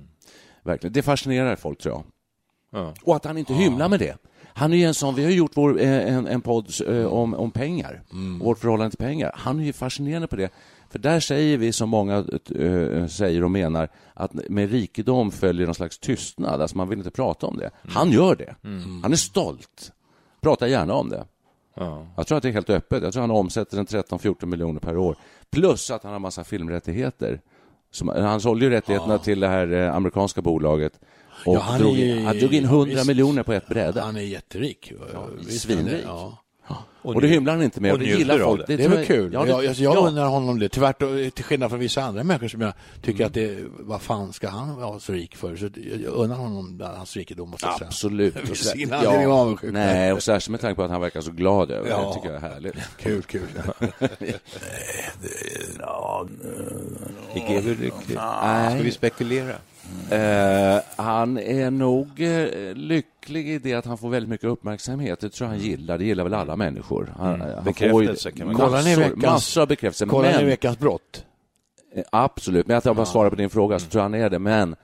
Verkligen. 0.63 0.93
Det 0.93 1.01
fascinerar 1.01 1.55
folk 1.55 1.79
tror 1.79 1.95
jag. 1.95 2.03
Ja. 2.81 2.93
Och 3.03 3.15
att 3.15 3.25
han 3.25 3.37
inte 3.37 3.53
hymlar 3.53 3.89
med 3.89 3.99
det. 3.99 4.17
Han 4.55 4.73
är 4.73 4.77
ju 4.77 4.83
en 4.83 4.93
sån, 4.93 5.15
vi 5.15 5.23
har 5.23 5.31
gjort 5.31 5.51
vår, 5.53 5.81
eh, 5.81 6.15
en, 6.15 6.27
en 6.27 6.41
podd 6.41 6.71
eh, 6.87 7.05
om, 7.05 7.33
om 7.33 7.51
pengar, 7.51 8.01
vårt 8.41 8.59
förhållande 8.59 8.89
till 8.89 9.05
pengar. 9.05 9.31
Han 9.35 9.59
är 9.59 9.63
ju 9.63 9.73
fascinerande 9.73 10.27
på 10.27 10.35
det. 10.35 10.53
För 10.89 10.99
där 10.99 11.19
säger 11.19 11.57
vi, 11.57 11.71
som 11.71 11.89
många 11.89 12.17
eh, 12.59 13.07
säger 13.07 13.43
och 13.43 13.51
menar, 13.51 13.89
att 14.13 14.33
med 14.49 14.71
rikedom 14.71 15.31
följer 15.31 15.65
någon 15.65 15.75
slags 15.75 15.99
tystnad. 15.99 16.61
Alltså 16.61 16.77
man 16.77 16.89
vill 16.89 16.97
inte 16.97 17.11
prata 17.11 17.47
om 17.47 17.57
det. 17.57 17.69
Han 17.87 18.11
gör 18.11 18.35
det. 18.35 18.55
Han 19.03 19.11
är 19.11 19.15
stolt. 19.15 19.91
Pratar 20.41 20.67
gärna 20.67 20.93
om 20.93 21.09
det. 21.09 21.25
Ja. 21.75 22.07
Jag 22.17 22.27
tror 22.27 22.37
att 22.37 22.43
det 22.43 22.49
är 22.49 22.53
helt 22.53 22.69
öppet. 22.69 23.03
Jag 23.03 23.13
tror 23.13 23.21
han 23.21 23.31
omsätter 23.31 23.77
en 23.77 23.85
13-14 23.85 24.45
miljoner 24.45 24.79
per 24.79 24.97
år. 24.97 25.15
Plus 25.49 25.91
att 25.91 26.03
han 26.03 26.11
har 26.11 26.19
massa 26.19 26.43
filmrättigheter. 26.43 27.41
Som, 27.93 28.07
han 28.07 28.41
sålde 28.41 28.65
ju 28.65 28.71
rättigheterna 28.71 29.17
till 29.17 29.39
det 29.39 29.47
här 29.47 29.71
eh, 29.73 29.95
amerikanska 29.95 30.41
bolaget. 30.41 30.93
Och 31.45 31.55
Ja, 31.55 31.59
han 31.59 31.79
drog, 31.79 31.99
är 31.99 32.15
in, 32.15 32.25
han 32.25 32.37
drog 32.39 32.53
in 32.53 32.63
ja, 32.63 32.69
100 32.69 32.95
visst. 32.95 33.07
miljoner 33.07 33.43
på 33.43 33.53
ett 33.53 33.67
bräde. 33.67 34.01
Han 34.01 34.15
är 34.15 34.21
jätterik. 34.21 34.93
Visst, 35.47 35.61
svinrik. 35.61 36.03
Ja. 36.05 36.42
Och, 37.01 37.21
det 37.21 37.27
hymlar 37.27 37.53
han 37.53 37.63
inte 37.63 37.81
med. 37.81 37.91
och 37.91 37.97
Och 37.97 37.99
det 37.99 38.09
gillar 38.09 38.39
folk. 38.39 38.67
det. 38.67 38.75
Det 38.77 38.83
är 38.83 38.89
väl 38.89 39.05
kul. 39.05 39.33
Ja, 39.33 39.47
jag, 39.47 39.59
det, 39.59 39.65
jag, 39.65 39.75
jag 39.75 39.95
ja. 39.95 40.07
undrar 40.07 40.25
honom 40.27 40.59
det. 40.59 40.69
Tyvärr, 40.69 40.93
då, 40.99 41.29
till 41.31 41.43
skillnad 41.45 41.69
från 41.69 41.79
vissa 41.79 42.03
andra 42.03 42.23
människor 42.23 42.47
som 42.47 42.61
jag 42.61 42.73
tycker 43.01 43.19
Mm. 43.19 43.27
att 43.27 43.33
det, 43.33 43.57
vad 43.79 44.01
fan 44.01 44.33
ska 44.33 44.49
han 44.49 44.75
vara 44.75 44.99
så 44.99 45.13
rik 45.13 45.35
för? 45.35 45.55
Så 45.55 45.69
jag 46.03 46.13
undrar 46.13 46.37
honom 46.37 46.81
hans 46.95 47.15
rikedom, 47.17 47.49
måste 47.49 47.65
jag 47.65 47.77
säga. 47.77 47.87
Absolut. 47.87 48.33
Det 48.35 48.41
Och 48.41 48.47
finns 48.47 48.93
så- 48.93 49.31
avundsjuk. 49.31 49.73
Nej, 49.73 50.13
och 50.13 50.23
särskilt 50.23 50.49
med 50.51 50.61
tanke 50.61 50.75
på 50.75 50.83
att 50.83 50.91
han 50.91 51.01
verkar 51.01 51.21
så 51.21 51.31
glad 51.31 51.71
över 51.71 51.83
det. 51.83 51.89
Ja. 51.95 52.07
Det 52.07 52.13
tycker 52.13 52.27
jag 52.33 52.43
är 52.43 52.49
härligt. 52.53 52.75
Kul, 52.97 53.21
kul. 53.23 53.47
Är 57.33 57.61
GV 57.61 57.67
lycklig? 57.81 58.15
Nej. 58.43 58.73
Ska 58.75 58.83
vi 58.83 58.91
spekulera? 58.91 59.55
Eh, 60.11 60.81
han 60.95 61.37
är 61.37 61.71
nog 61.71 62.21
eh, 62.21 62.47
lycklig 62.75 63.49
i 63.49 63.57
det 63.59 63.73
att 63.73 63.85
han 63.85 63.97
får 63.97 64.09
väldigt 64.09 64.29
mycket 64.29 64.47
uppmärksamhet. 64.47 65.19
Det 65.19 65.29
tror 65.29 65.49
jag 65.49 65.55
han 65.57 65.65
gillar. 65.65 65.97
Det 65.97 66.05
gillar 66.05 66.23
väl 66.23 66.33
alla 66.33 66.55
människor. 66.55 67.13
Han, 67.17 67.41
han 67.41 67.41
Mm. 67.51 67.63
Bekräftelse 67.63 68.31
kan 68.31 68.47
man- 68.47 68.55
Kollar 68.55 68.83
ni 68.83 68.95
veckans- 68.95 69.21
massor 69.25 69.61
av 69.61 69.67
bekräftelse. 69.67 70.05
Kollar 70.05 70.29
ni 70.31 70.37
Men, 70.37 70.45
veckans 70.45 70.79
brott? 70.79 71.25
eh, 71.95 72.03
absolut, 72.11 72.67
men 72.67 72.77
att 72.77 72.85
jag 72.85 72.95
bara 72.95 73.05
svarar 73.05 73.29
på 73.29 73.35
din 73.35 73.49
fråga 73.49 73.79
så 73.79 73.89
tror 73.89 73.99
jag 73.99 74.03
han 74.09 74.13
är 74.13 74.29
det. 74.29 74.39
Men 74.39 74.75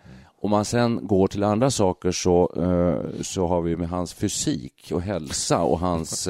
om 0.41 0.51
man 0.51 0.65
sen 0.65 1.07
går 1.07 1.27
till 1.27 1.43
andra 1.43 1.71
saker 1.71 2.11
så, 2.11 2.53
eh, 2.57 3.21
så 3.23 3.47
har 3.47 3.61
vi 3.61 3.75
med 3.75 3.89
hans 3.89 4.13
fysik 4.13 4.91
och 4.93 5.01
hälsa 5.01 5.59
och 5.61 5.79
hans, 5.79 6.27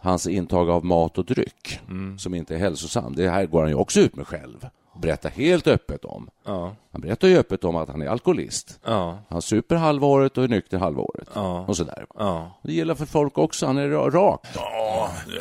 hans 0.00 0.26
intag 0.26 0.70
av 0.70 0.84
mat 0.84 1.18
och 1.18 1.24
dryck 1.24 1.80
som 2.18 2.34
inte 2.34 2.54
är 2.54 2.58
hälsosam. 2.58 3.14
Det 3.16 3.28
här 3.28 3.46
går 3.46 3.60
han 3.60 3.68
ju 3.70 3.74
också 3.76 4.00
ut 4.00 4.16
med 4.16 4.26
själv. 4.26 4.66
Berättar 4.94 5.30
helt 5.30 5.66
öppet 5.66 6.04
om. 6.04 6.28
Ja. 6.44 6.74
Han 6.92 7.00
berättar 7.00 7.28
ju 7.28 7.38
öppet 7.38 7.64
om 7.64 7.76
att 7.76 7.88
han 7.88 8.02
är 8.02 8.06
alkoholist. 8.06 8.80
Ja. 8.84 9.18
Han 9.28 9.42
super 9.42 9.76
halva 9.76 10.06
året 10.06 10.38
och 10.38 10.44
är 10.44 10.48
nykter 10.48 10.78
halva 10.78 11.02
året. 11.02 11.28
Ja. 11.34 11.64
Och 11.68 11.76
sådär. 11.76 12.06
Ja. 12.18 12.58
Det 12.62 12.72
gäller 12.72 12.94
för 12.94 13.06
folk 13.06 13.38
också. 13.38 13.66
Han 13.66 13.78
är 13.78 13.88
ra- 13.88 14.10
rak. 14.10 14.46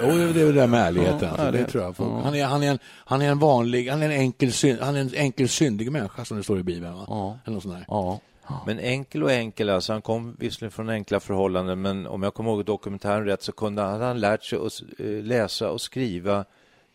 Jo, 0.01 0.07
det 0.07 0.21
är 0.21 0.25
väl 0.25 0.33
det 0.33 0.51
där 0.51 0.67
med 0.67 0.81
ärligheten. 0.81 1.19
Ja, 1.21 1.27
alltså, 1.27 1.41
det 1.43 1.47
ärlighet. 1.47 1.69
tror 1.69 1.83
jag. 1.83 1.95
Folk- 1.95 2.23
Han, 2.23 2.35
är, 2.35 2.45
han, 2.45 2.63
är 2.63 2.71
en, 2.71 2.79
han 2.85 3.21
är 3.21 3.29
en 3.31 3.39
vanlig, 3.39 3.89
han 3.89 4.01
är 4.01 4.05
en 4.05 4.11
enkel, 4.11 4.51
synd, 4.53 4.79
han 4.81 4.95
är 4.95 5.01
en 5.01 5.13
enkel 5.15 5.49
syndig 5.49 5.91
människa 5.91 6.25
som 6.25 6.37
det 6.37 6.43
står 6.43 6.59
i 6.59 6.63
Bibeln. 6.63 6.93
Va? 6.93 7.05
Ja. 7.07 7.37
Eller 7.45 7.53
något 7.53 7.63
sånt 7.63 7.75
där. 7.75 7.85
Ja. 7.87 8.19
Men 8.65 8.79
enkel 8.79 9.23
och 9.23 9.31
enkel, 9.31 9.69
alltså 9.69 9.93
han 9.93 10.01
kom 10.01 10.35
visserligen 10.39 10.71
från 10.71 10.89
enkla 10.89 11.19
förhållanden 11.19 11.81
men 11.81 12.07
om 12.07 12.23
jag 12.23 12.33
kommer 12.33 12.51
ihåg 12.51 12.65
dokumentären 12.65 13.25
rätt 13.25 13.43
så 13.43 13.51
kunde, 13.51 13.81
hade 13.81 14.05
han 14.05 14.19
lärt 14.19 14.43
sig 14.43 14.59
att 14.59 14.81
eh, 14.99 15.05
läsa 15.05 15.71
och 15.71 15.81
skriva 15.81 16.37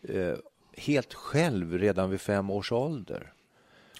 eh, 0.09 0.33
helt 0.77 1.13
själv 1.13 1.77
redan 1.77 2.09
vid 2.09 2.21
fem 2.21 2.49
års 2.49 2.71
ålder. 2.71 3.31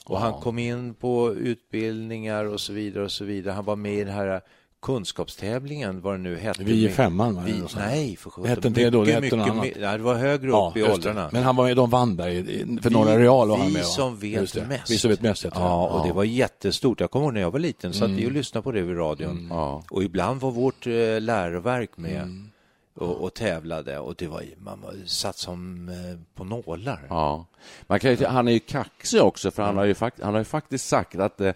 Och 0.06 0.20
han 0.20 0.34
kom 0.42 0.60
in 0.60 0.94
på 0.94 1.34
utbildningar 1.34 2.46
och 2.46 2.62
så 2.62 2.74
vidare 2.74 3.04
och 3.04 3.12
så 3.12 3.26
vidare. 3.26 3.54
Han 3.54 3.66
var 3.66 3.76
med 3.76 3.94
i 3.94 4.04
den 4.04 4.14
här 4.14 4.42
kunskapstävlingen, 4.82 6.02
vad 6.02 6.14
det 6.14 6.18
nu 6.18 6.36
hette. 6.38 6.64
Vi 6.64 6.86
i 6.86 6.90
femman, 6.90 7.36
va? 7.36 7.42
Vi, 7.46 7.52
Eller 7.52 7.62
något 7.62 7.72
sånt. 7.72 7.86
nej, 7.86 8.16
för 8.16 8.30
sjutton. 8.30 8.50
Hette 8.50 8.68
inte 8.68 8.82
det 8.82 8.90
då? 8.90 9.04
Det 9.04 9.12
hette 9.12 9.22
Mycket, 9.22 9.40
annat. 9.40 9.64
mycket, 9.64 9.82
nej, 9.82 9.98
det 9.98 10.04
var 10.04 10.16
högre 10.16 10.48
upp 10.48 10.54
Ja, 10.54 10.74
i 10.76 10.80
just 10.80 10.90
det. 10.90 10.94
åldrarna. 11.10 11.30
Men 11.34 11.44
han 11.44 11.56
var 11.56 11.66
med, 11.66 11.76
de 11.76 11.90
vann 11.90 12.18
där 12.18 12.28
i- 12.28 12.38
i- 12.38 12.80
för 12.82 12.90
Vi- 12.90 12.96
Norra 12.96 13.20
Real 13.20 13.48
var 13.50 13.58
han 13.58 13.68
vi 13.68 13.74
med 13.74 13.82
va? 13.82 13.88
som 13.88 14.18
vet 14.18 14.54
det. 14.54 14.66
mest. 14.66 14.92
Vi 14.92 14.98
som 14.98 15.10
vet 15.12 15.22
mest 15.22 15.44
det. 15.44 15.52
Ja, 15.56 15.88
och 15.88 16.08
det 16.08 16.14
var 16.14 16.24
jättestort. 16.24 17.00
Jag 17.00 17.12
kommer 17.12 17.26
ihåg 17.26 17.34
när 17.34 17.42
jag 17.42 17.52
var 17.52 17.60
liten, 17.60 17.94
satt 17.94 18.04
Mm. 18.06 18.18
vi 18.18 18.28
och 18.28 18.32
lyssnade 18.32 18.64
på 18.64 18.72
det 18.72 18.82
vid 18.82 18.98
radion. 18.98 19.48
Ja. 19.50 19.84
Och 19.92 20.04
ibland 20.04 20.42
var 20.42 20.52
vårt 20.52 20.88
eh, 20.88 21.22
läroverk 21.22 21.90
med 21.98 22.22
Mm. 22.22 22.50
Och, 22.98 23.24
och 23.24 23.34
tävlade 23.34 24.00
och 24.00 24.16
det 24.16 24.28
var, 24.28 24.44
man 24.58 24.82
var 24.82 24.94
satt 25.06 25.38
som 25.38 25.90
eh, 25.90 26.20
på 26.36 26.44
nålar. 26.44 27.08
Ja. 27.10 27.46
Man 27.88 28.00
kan 28.00 28.16
ju, 28.16 28.26
han 28.26 28.48
är 28.48 28.52
ju 28.52 28.60
kaxig 28.60 29.22
också, 29.22 29.52
för 29.52 29.64
han 29.64 29.78
har 29.78 29.86
ju, 29.86 29.94
fakt, 29.94 30.22
han 30.22 30.34
har 30.34 30.42
ju 30.42 30.46
faktiskt 30.46 30.88
sagt 30.88 31.20
att 31.20 31.42
eh, 31.42 31.54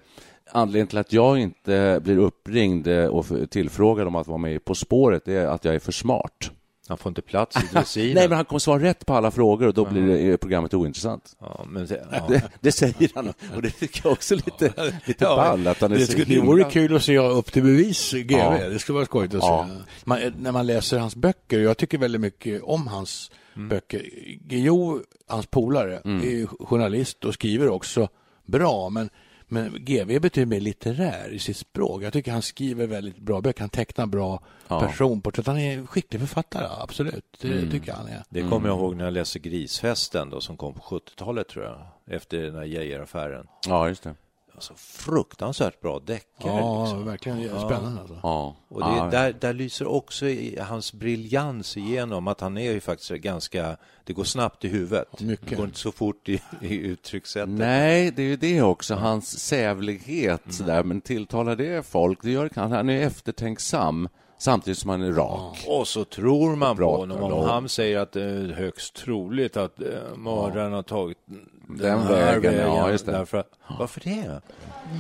anledningen 0.52 0.88
till 0.88 0.98
att 0.98 1.14
jag 1.14 1.40
inte 1.40 2.00
blir 2.04 2.18
uppringd 2.18 2.88
eh, 2.88 3.06
och 3.06 3.26
tillfrågad 3.50 4.08
om 4.08 4.16
att 4.16 4.28
vara 4.28 4.38
med 4.38 4.66
På 4.66 4.76
spåret 4.76 5.28
är 5.28 5.48
att 5.48 5.66
jag 5.66 5.76
är 5.76 5.80
för 5.80 5.92
smart. 5.92 6.52
Han 6.88 6.98
får 6.98 7.10
inte 7.10 7.22
plats 7.22 7.58
i 7.64 7.68
dressyren. 7.74 8.14
Nej, 8.16 8.28
men 8.30 8.36
han 8.36 8.46
kommer 8.46 8.60
svara 8.60 8.84
rätt 8.84 9.06
på 9.06 9.14
alla 9.14 9.32
frågor 9.32 9.68
och 9.68 9.74
då 9.74 9.86
blir 9.86 10.02
det, 10.32 10.38
programmet 10.38 10.74
ointressant. 10.74 11.36
ja, 11.40 11.66
men 11.68 11.86
det, 11.86 12.08
ja. 12.12 12.26
Det, 12.28 12.44
det 12.60 12.72
säger 12.72 13.12
han 13.16 13.34
och 13.56 13.62
det 13.62 13.70
tycker 13.70 14.02
jag 14.04 14.12
också 14.14 14.34
är 14.34 14.36
lite, 14.36 14.94
lite 15.06 15.24
Ja, 15.24 15.36
ball 15.36 15.68
att 15.68 15.82
han 15.82 15.92
är 15.92 15.98
det, 15.98 16.08
skulle, 16.08 16.26
det 16.26 16.42
vore 16.42 16.64
kul 16.64 16.96
att 16.96 17.04
se 17.04 17.18
upp 17.18 17.52
till 17.52 17.64
bevis, 17.64 18.14
GV. 18.14 18.32
Ja. 18.32 18.70
Det 18.70 18.80
skulle 18.80 18.94
vara 18.96 19.06
skojigt 19.06 19.34
att 19.36 19.44
se. 19.44 19.84
Man, 20.04 20.20
när 20.40 20.52
man 20.52 20.68
läser 20.68 21.00
hans 21.00 21.16
böcker, 21.16 21.60
jag 21.60 21.78
tycker 21.78 21.98
väldigt 21.98 22.22
mycket 22.22 22.62
om 22.64 22.88
hans 22.88 23.32
Mm. 23.56 23.70
böcker. 23.70 24.06
Guillou, 24.48 25.00
hans 25.28 25.46
polare, 25.48 26.02
är 26.06 26.30
ju 26.30 26.48
journalist 26.48 27.26
och 27.26 27.34
skriver 27.34 27.70
också 27.70 28.10
bra, 28.46 28.90
men 28.90 29.10
men 29.52 29.86
GV 29.86 30.20
betyder 30.20 30.46
mer 30.46 30.60
litterär 30.60 31.30
i 31.30 31.40
sitt 31.40 31.58
språk. 31.58 32.04
Jag 32.04 32.14
tycker 32.14 32.32
han 32.32 32.42
skriver 32.42 32.88
väldigt 32.88 33.18
bra 33.18 33.42
böcker. 33.42 33.60
Han 33.60 33.70
tecknar 33.70 34.06
bra 34.06 34.44
Ja. 34.68 34.80
personporträtt. 34.80 35.48
Han 35.48 35.58
är 35.58 35.78
en 35.78 35.88
skicklig 35.88 36.20
författare, 36.20 36.68
absolut. 36.82 37.38
Det 37.42 37.48
Mm. 37.48 37.72
tycker 37.72 37.88
jag 37.88 37.96
han 37.96 38.08
är. 38.08 38.24
det 38.30 38.42
kommer 38.50 38.70
jag 38.70 38.78
ihåg 38.78 38.96
när 38.96 39.04
jag 39.04 39.14
läste 39.14 39.40
Grisfesten 39.40 40.30
då, 40.30 40.42
som 40.42 40.58
kom 40.58 40.74
på 40.74 40.80
70-talet 40.82 41.48
tror 41.48 41.66
jag, 41.66 41.80
efter 42.16 42.38
den 42.38 42.56
här 42.56 42.64
Geijeraffären. 42.64 43.48
Ja, 43.68 43.88
just 43.88 44.04
det. 44.04 44.16
Alltså, 44.62 44.74
fruktansvärt 44.76 45.82
bra 45.82 46.00
deckare. 46.00 46.60
Ja, 46.60 46.84
liksom. 46.84 47.06
verkligen 47.06 47.50
spännande. 47.50 48.02
Alltså. 48.02 48.20
Ja. 48.24 48.56
Och 48.68 48.80
det, 48.80 48.98
ja. 48.98 49.10
där, 49.12 49.34
där 49.40 49.54
lyser 49.54 49.88
också 49.88 50.26
i, 50.28 50.60
hans 50.60 50.94
briljans 50.94 51.78
igenom, 51.78 52.28
att 52.28 52.42
han 52.42 52.58
är 52.58 52.72
ju 52.72 52.80
faktiskt 52.80 53.12
ganska, 53.12 53.78
det 54.04 54.14
går 54.14 54.24
snabbt 54.24 54.66
i 54.66 54.68
huvudet. 54.68 55.22
Mycket. 55.22 55.50
Det 55.50 55.56
går 55.56 55.66
inte 55.66 55.80
så 55.80 55.92
fort 55.92 56.30
i, 56.30 56.42
i 56.62 56.76
uttryckssättet. 56.76 57.50
Nej, 57.50 58.12
det 58.12 58.22
är 58.22 58.28
ju 58.28 58.36
det 58.36 58.62
också. 58.62 58.96
Hans 58.96 59.40
sävlighet 59.40 60.42
Mm. 60.46 60.54
sådär, 60.54 60.84
men 60.84 61.02
tilltalar 61.02 61.56
det 61.56 61.86
folk? 61.86 62.20
Det 62.22 62.32
gör 62.32 62.44
det 62.44 62.50
kanske. 62.50 62.76
Han 62.76 62.90
är 62.90 63.02
eftertänksam 63.02 64.10
samtidigt 64.42 64.78
som 64.78 64.90
han 64.90 65.02
är 65.02 65.12
rak. 65.12 65.66
Och 65.68 65.88
så 65.88 66.04
tror 66.04 66.56
man 66.56 66.78
på 66.78 66.98
honom 66.98 67.24
om 67.24 67.46
han 67.46 67.70
säger 67.70 68.00
att 68.00 68.12
det 68.12 68.24
är 68.24 68.48
högst 68.48 68.96
troligt 68.96 69.58
att 69.58 69.82
eh, 69.82 70.18
mördaren 70.18 70.74
har 70.74 70.84
tagit 70.84 71.18
den, 71.28 71.78
Den 71.78 72.00
här 72.00 72.40
vägen, 72.40 72.54
ja, 72.54 72.92
just 72.92 73.06
det. 73.06 73.12
Därför 73.12 73.44
varför 73.80 74.02
det? 74.02 74.42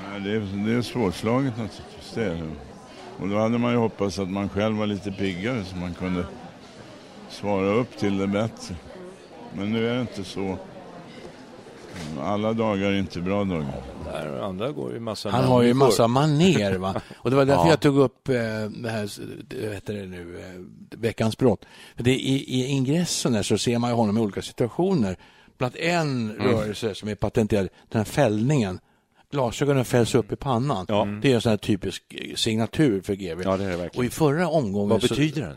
Nej, 0.09 0.21
det, 0.23 0.31
är, 0.31 0.65
det 0.65 0.73
är 0.73 0.81
svårslaget 0.81 1.57
naturligtvis. 1.57 2.11
Det 2.15 2.23
är. 2.23 2.49
Och 3.19 3.27
då 3.27 3.37
hade 3.37 3.57
man 3.57 3.71
ju 3.71 3.77
hoppats 3.77 4.19
att 4.19 4.29
man 4.29 4.49
själv 4.49 4.77
var 4.77 4.85
lite 4.85 5.11
piggare 5.11 5.63
så 5.65 5.75
man 5.75 5.93
kunde 5.93 6.25
svara 7.29 7.67
upp 7.67 7.97
till 7.97 8.17
det 8.17 8.27
bättre. 8.27 8.75
Men 9.53 9.71
nu 9.71 9.89
är 9.89 9.95
det 9.95 10.01
inte 10.01 10.23
så. 10.23 10.57
Alla 12.21 12.53
dagar 12.53 12.91
är 12.91 12.99
inte 12.99 13.19
bra 13.21 13.43
dagar. 13.43 13.73
Där 14.05 14.39
andra 14.41 14.71
går 14.71 14.93
ju 14.93 14.99
massa 14.99 15.29
Han 15.29 15.43
har 15.43 15.61
ju 15.61 15.73
massa 15.73 16.07
maner 16.07 16.77
va. 16.77 17.01
Och 17.17 17.29
det 17.29 17.35
var 17.35 17.45
därför 17.45 17.63
Ja. 17.63 17.69
jag 17.69 17.79
tog 17.79 17.97
upp 17.97 18.29
eh, 18.29 18.35
det 18.69 18.89
här, 18.89 19.09
vad 19.65 19.73
heter 19.73 19.93
det 19.93 20.05
nu, 20.05 20.39
eh, 20.39 20.97
veckans 20.99 21.37
brott. 21.37 21.65
För 21.95 22.03
det, 22.03 22.11
i, 22.13 22.59
I 22.61 22.65
ingressen 22.65 23.33
där 23.33 23.43
så 23.43 23.57
ser 23.57 23.77
man 23.79 23.89
ju 23.89 23.95
honom 23.95 24.17
i 24.17 24.21
olika 24.21 24.41
situationer. 24.41 25.17
Bland 25.57 25.75
en 25.75 26.31
Mm. 26.31 26.47
rörelse 26.47 26.95
som 26.95 27.09
är 27.09 27.15
patenterad, 27.15 27.69
den 27.89 27.99
här 27.99 28.05
fällningen. 28.05 28.79
Glasögonen 29.31 29.85
fälls 29.85 30.15
upp 30.15 30.31
i 30.31 30.35
pannan. 30.35 30.85
Det 31.21 31.31
är 31.31 31.35
en 31.35 31.41
sån 31.41 31.49
här 31.49 31.57
typisk 31.57 32.03
signatur 32.35 33.01
för 33.01 33.13
GV. 33.15 33.41
Ja, 33.45 33.57
det 33.57 33.63
är 33.65 33.69
det 33.69 33.77
verkligen. 33.77 33.99
Och 33.99 34.05
i 34.05 34.09
förra 34.09 34.47
omgången 34.49 34.89
Vad 34.89 35.01
så, 35.01 35.07
betyder 35.07 35.41
den? 35.41 35.55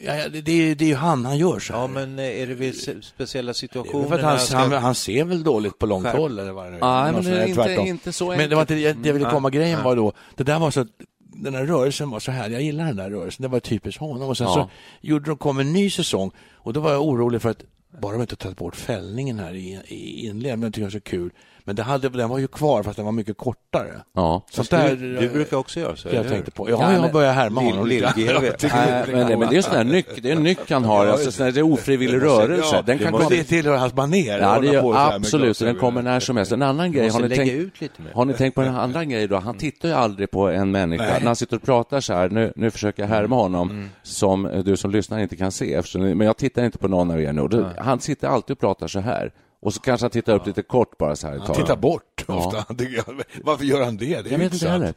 Ja, 0.00 0.28
det, 0.28 0.40
det, 0.40 0.52
är- 0.70 0.74
det 0.74 0.84
är 0.84 0.88
ju 0.88 0.94
han, 0.94 1.24
han 1.24 1.38
gör 1.38 1.58
så 1.58 1.72
här. 1.72 1.80
Ja, 1.80 1.86
men 1.86 2.18
eh, 2.18 2.24
är 2.24 2.46
det 2.46 2.54
vid 2.54 2.74
speciella 3.04 3.48
Det 3.50 3.54
situationer? 3.54 4.08
för 4.08 4.18
han, 4.18 4.38
ska- 4.40 4.56
han, 4.56 4.72
han 4.72 4.94
ser 4.94 5.24
väl 5.24 5.42
dåligt 5.42 5.78
på 5.78 5.86
långt 5.86 6.06
håll 6.08 6.38
eller 6.38 6.52
vad 6.52 6.64
det 6.64 6.70
nu 6.70 6.78
Något 6.78 7.24
men 7.24 7.24
det 7.24 7.30
är 7.42 7.46
inte- 7.46 7.54
tvärtom. 7.64 7.86
inte 7.86 8.12
så 8.12 8.28
Men 8.28 8.48
det 8.50 8.54
var 8.54 8.62
inte 8.62 8.74
det 8.74 8.86
enkelt. 8.86 9.02
det 9.02 9.08
jag 9.08 9.14
ville 9.14 9.30
komma. 9.30 9.48
Mm. 9.48 9.60
Grejen 9.60 9.82
var 9.82 9.96
då, 9.96 10.12
det 10.36 10.44
där 10.44 10.58
var 10.58 10.70
så 10.70 10.80
att 10.80 10.88
den 11.18 11.54
här 11.54 11.64
rörelsen 11.64 12.10
var 12.10 12.20
så 12.20 12.30
här, 12.32 12.50
jag 12.50 12.62
gillar 12.62 12.84
den 12.84 12.96
där 12.96 13.10
rörelsen, 13.10 13.42
det 13.42 13.48
var 13.48 13.60
typiskt 13.60 14.00
honom. 14.00 14.28
Och 14.28 14.36
sen 14.36 14.46
Ja. 14.46 14.54
så 14.54 14.70
gjorde 15.06 15.30
de, 15.30 15.36
kom 15.36 15.58
en 15.58 15.72
ny 15.72 15.90
säsong 15.90 16.30
och 16.54 16.72
då 16.72 16.80
var 16.80 16.92
jag 16.92 17.02
orolig 17.04 17.42
för 17.42 17.50
att 17.50 17.62
bara 18.00 18.12
de 18.12 18.20
inte 18.20 18.36
tagit 18.36 18.56
bort 18.58 18.76
fällningen 18.76 19.38
här 19.38 19.54
i, 19.54 19.80
i 19.88 20.26
inledningen, 20.26 20.60
men 20.60 20.70
det 20.70 20.74
tycker 20.74 20.82
jag 20.82 20.86
är 20.94 20.98
så 20.98 21.00
kul. 21.00 21.30
Men 21.68 21.76
det 21.76 21.82
hade, 21.82 22.08
den 22.08 22.28
var 22.28 22.38
ju 22.38 22.46
kvar 22.48 22.82
fast 22.82 22.96
den 22.96 23.04
var 23.04 23.12
mycket 23.12 23.36
kortare. 23.36 23.92
Ja. 24.14 24.44
Sånt 24.50 24.70
där, 24.70 24.96
du, 24.96 25.16
du 25.18 25.28
brukar 25.28 25.56
också 25.56 25.80
göra 25.80 25.96
så, 25.96 26.08
det 26.08 26.16
jag 26.16 26.28
tänkte 26.28 26.50
på. 26.50 26.70
Ja, 26.70 26.92
jag 26.92 27.12
börjar 27.12 27.32
härma 27.32 27.60
Lill- 27.60 27.70
honom 27.70 27.86
lite. 27.86 28.12
Det- 28.16 29.12
men, 29.12 29.38
men 29.38 29.48
det 29.50 29.56
är 29.56 29.62
sån 29.62 29.74
här 29.76 29.84
nyck, 29.84 30.06
det 30.22 30.30
är 30.30 30.36
en 30.36 30.42
nyck 30.42 30.70
han 30.70 30.84
har, 30.84 31.06
alltså, 31.06 31.32
sån 31.32 31.44
här, 31.46 31.52
det 31.52 31.60
är 31.60 31.72
ofrivillig 31.72 32.22
rörelse. 32.22 32.76
Ja, 32.76 32.82
den 32.86 32.98
kan 32.98 33.12
komma, 33.12 33.28
det 33.28 33.44
tillhör 33.44 33.76
hans 33.76 33.94
manér. 33.94 34.38
ja, 34.38 34.58
det 34.60 34.68
hålla 34.68 34.82
på 34.82 34.92
så 34.94 34.98
absolut, 35.16 35.58
den 35.58 35.76
kommer 35.76 36.02
när 36.02 36.20
som 36.20 36.36
helst. 36.36 36.52
En 36.52 36.62
annan 36.62 36.92
grej, 36.92 37.08
har 37.08 37.20
ni, 37.20 37.36
tänkt, 37.36 37.52
ut 37.52 37.80
lite 37.80 38.02
mer. 38.02 38.12
har 38.14 38.24
ni 38.24 38.34
tänkt 38.34 38.54
på 38.54 38.62
en 38.62 38.74
annan 38.74 39.08
grej 39.08 39.28
då? 39.28 39.36
Han 39.36 39.56
tittar 39.58 39.88
ju 39.88 39.94
aldrig 39.94 40.30
på 40.30 40.48
en 40.48 40.70
människa. 40.70 41.04
Nej. 41.04 41.16
När 41.20 41.26
han 41.26 41.36
sitter 41.36 41.56
och 41.56 41.62
pratar 41.62 42.00
så 42.00 42.12
här, 42.14 42.28
nu, 42.28 42.52
nu 42.56 42.70
försöker 42.70 43.02
jag 43.02 43.08
härma 43.08 43.36
honom, 43.36 43.88
som 44.02 44.46
eh, 44.46 44.58
du 44.64 44.76
som 44.76 44.90
lyssnar 44.90 45.18
inte 45.18 45.36
kan 45.36 45.52
se, 45.52 45.74
eftersom, 45.74 46.02
men 46.02 46.26
jag 46.26 46.36
tittar 46.36 46.64
inte 46.64 46.78
på 46.78 46.88
någon 46.88 47.10
av 47.10 47.20
er 47.20 47.32
nu. 47.32 47.66
Han 47.78 48.00
sitter 48.00 48.28
alltid 48.28 48.54
och 48.54 48.60
pratar 48.60 48.88
så 48.88 49.00
här. 49.00 49.32
Och 49.60 49.74
så 49.74 49.80
kanske 49.80 50.04
han 50.04 50.10
tittar 50.10 50.34
upp 50.34 50.46
lite 50.46 50.62
kort 50.62 50.98
bara 50.98 51.16
så 51.16 51.26
här. 51.26 51.36
ett 51.36 51.42
Han 51.46 51.56
tittar 51.56 51.76
bort 51.76 52.24
Ja. 52.28 52.46
ofta. 52.46 52.74
jag. 52.96 53.22
Varför 53.44 53.64
gör 53.64 53.84
han 53.84 53.96
det? 53.96 54.04
Det 54.22 54.28
är 54.28 54.32
Jag 54.32 54.38
vet 54.38 54.52
inte 54.52 54.68
heller. 54.68 54.94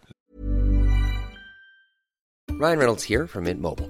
Ryan 2.61 2.77
Reynolds 2.77 3.05
here 3.09 3.27
from 3.27 3.43
Mint 3.43 3.61
Mobile. 3.61 3.89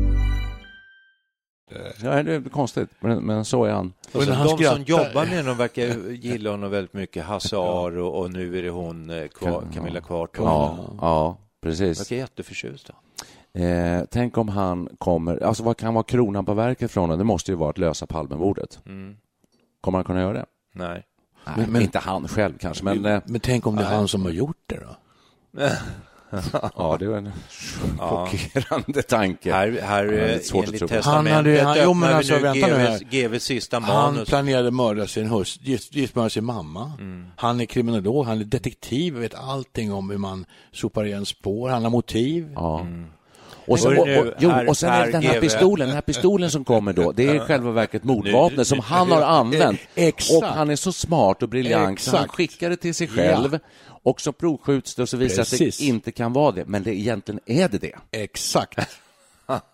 Ja, 2.03 2.23
det 2.23 2.33
är 2.33 2.49
konstigt, 2.49 2.89
men, 2.99 3.23
men 3.23 3.45
så 3.45 3.63
är 3.65 3.71
han. 3.71 3.93
Och 4.13 4.25
de 4.25 4.35
som 4.35 4.57
skrattar- 4.57 4.83
jobbar 4.85 5.25
med 5.25 5.37
honom 5.37 5.57
verkar 5.57 6.11
gilla 6.11 6.49
honom 6.51 6.71
väldigt 6.71 6.93
mycket. 6.93 7.25
Hasse 7.25 7.57
Aro 7.57 8.07
och 8.07 8.31
nu 8.31 8.57
är 8.57 8.61
det 8.63 8.69
hon 8.69 9.09
eh, 9.09 9.27
Kva, 9.27 9.63
Camilla 9.73 10.01
Kvartoft. 10.01 10.45
Ja, 10.45 10.77
ja 11.01 11.37
precis. 11.61 11.99
Verkar 11.99 12.15
jätteförtjust. 12.15 12.87
då. 12.87 12.93
Eh, 13.61 14.03
tänk 14.11 14.37
om 14.37 14.49
han 14.49 14.89
kommer... 14.97 15.43
Alltså 15.43 15.63
vad 15.63 15.77
kan 15.77 15.93
vara 15.93 16.03
kronan 16.03 16.45
på 16.45 16.53
verket 16.53 16.91
för 16.91 17.01
honom? 17.01 17.17
Det 17.17 17.23
måste 17.23 17.51
ju 17.51 17.55
vara 17.57 17.69
att 17.69 17.77
lösa 17.77 18.05
Palmemordet. 18.07 18.79
Mm. 18.85 19.15
Kommer 19.81 19.97
han 19.97 20.05
kunna 20.05 20.21
göra 20.21 20.33
det? 20.33 20.45
Nej. 20.73 21.03
Nej, 21.57 21.65
men- 21.69 21.81
inte 21.81 21.99
han 21.99 22.27
själv 22.27 22.57
kanske, 22.57 22.83
men... 22.83 23.05
Eh, 23.05 23.21
Men 23.25 23.39
tänk 23.39 23.67
om 23.67 23.75
det 23.75 23.81
är 23.83 23.95
han 23.95 24.07
som 24.07 24.23
har 24.23 24.31
gjort 24.31 24.57
det 24.65 24.79
då? 24.79 24.95
ja, 26.77 26.97
det 26.99 27.07
var 27.07 27.17
en 27.17 27.31
chockerande 27.97 29.01
tanke. 29.01 29.53
Här, 29.53 29.79
här 29.83 30.05
är 30.05 30.27
eh, 30.27 30.33
lite 30.33 30.45
svårt 30.45 30.63
att 30.63 30.67
enligt 30.73 30.87
testamentet 30.89 31.05
Han 31.05 31.27
hade- 31.45 31.61
han- 31.63 31.77
jo, 31.83 31.93
men 31.93 32.09
öppnar 32.09 32.17
alltså, 32.17 32.53
vi 32.53 32.61
nu. 32.61 32.97
GVs, 32.99 33.01
GVs 33.31 33.43
sista 33.43 33.79
Han 33.79 34.13
manus. 34.13 34.29
planerade 34.29 34.71
mörda 34.71 35.07
sin 35.07 35.27
hustru, 35.27 35.65
gift, 35.65 35.95
giftmörda 35.95 36.29
sin 36.29 36.45
mamma. 36.45 36.91
Mm. 36.99 37.25
Han 37.35 37.61
är 37.61 37.65
kriminolog, 37.65 38.25
han 38.25 38.39
är 38.39 38.43
detektiv, 38.43 39.13
vet 39.13 39.35
allting 39.35 39.93
om 39.93 40.09
hur 40.09 40.17
man 40.17 40.45
sopar 40.71 41.05
igen 41.05 41.25
spår, 41.25 41.69
han 41.69 41.83
har 41.83 41.89
motiv. 41.89 42.51
Ja. 42.55 42.85
Och, 43.67 43.79
så, 43.79 43.89
och, 43.89 44.07
och, 44.17 44.33
jo, 44.39 44.51
och 44.67 44.77
sen 44.77 44.89
är 44.93 45.05
det 45.05 45.11
den 45.11 45.23
här 45.23 45.41
pistolen, 45.41 45.87
den 45.87 45.95
här 45.95 46.01
pistolen 46.01 46.51
som 46.51 46.65
kommer 46.65 46.93
då, 46.93 47.11
det 47.11 47.27
är 47.27 47.35
i 47.35 47.39
själva 47.39 47.71
verket 47.71 48.03
mordvapnet 48.03 48.67
som 48.67 48.79
han 48.79 49.11
har 49.11 49.21
använt. 49.39 49.79
Exakt. 49.95 50.43
Och 50.43 50.49
han 50.49 50.69
är 50.69 50.75
så 50.75 50.91
smart 50.91 51.43
och 51.43 51.49
briljant 51.49 51.99
så 51.99 52.17
han 52.17 52.27
skickar 52.27 52.69
det 52.69 52.75
till 52.77 52.95
sig 52.95 53.07
själv 53.07 53.59
och 54.03 54.21
så 54.21 54.31
provskjuts 54.31 54.95
det 54.95 55.01
och 55.01 55.09
så 55.09 55.17
visar 55.17 55.37
Precis. 55.43 55.77
det 55.77 55.85
inte 55.85 56.11
kan 56.11 56.33
vara 56.33 56.51
det, 56.51 56.65
men 56.65 56.83
det 56.83 56.95
egentligen 56.95 57.39
är 57.45 57.69
det 57.69 57.77
det. 57.77 57.95
Exakt. 58.11 58.79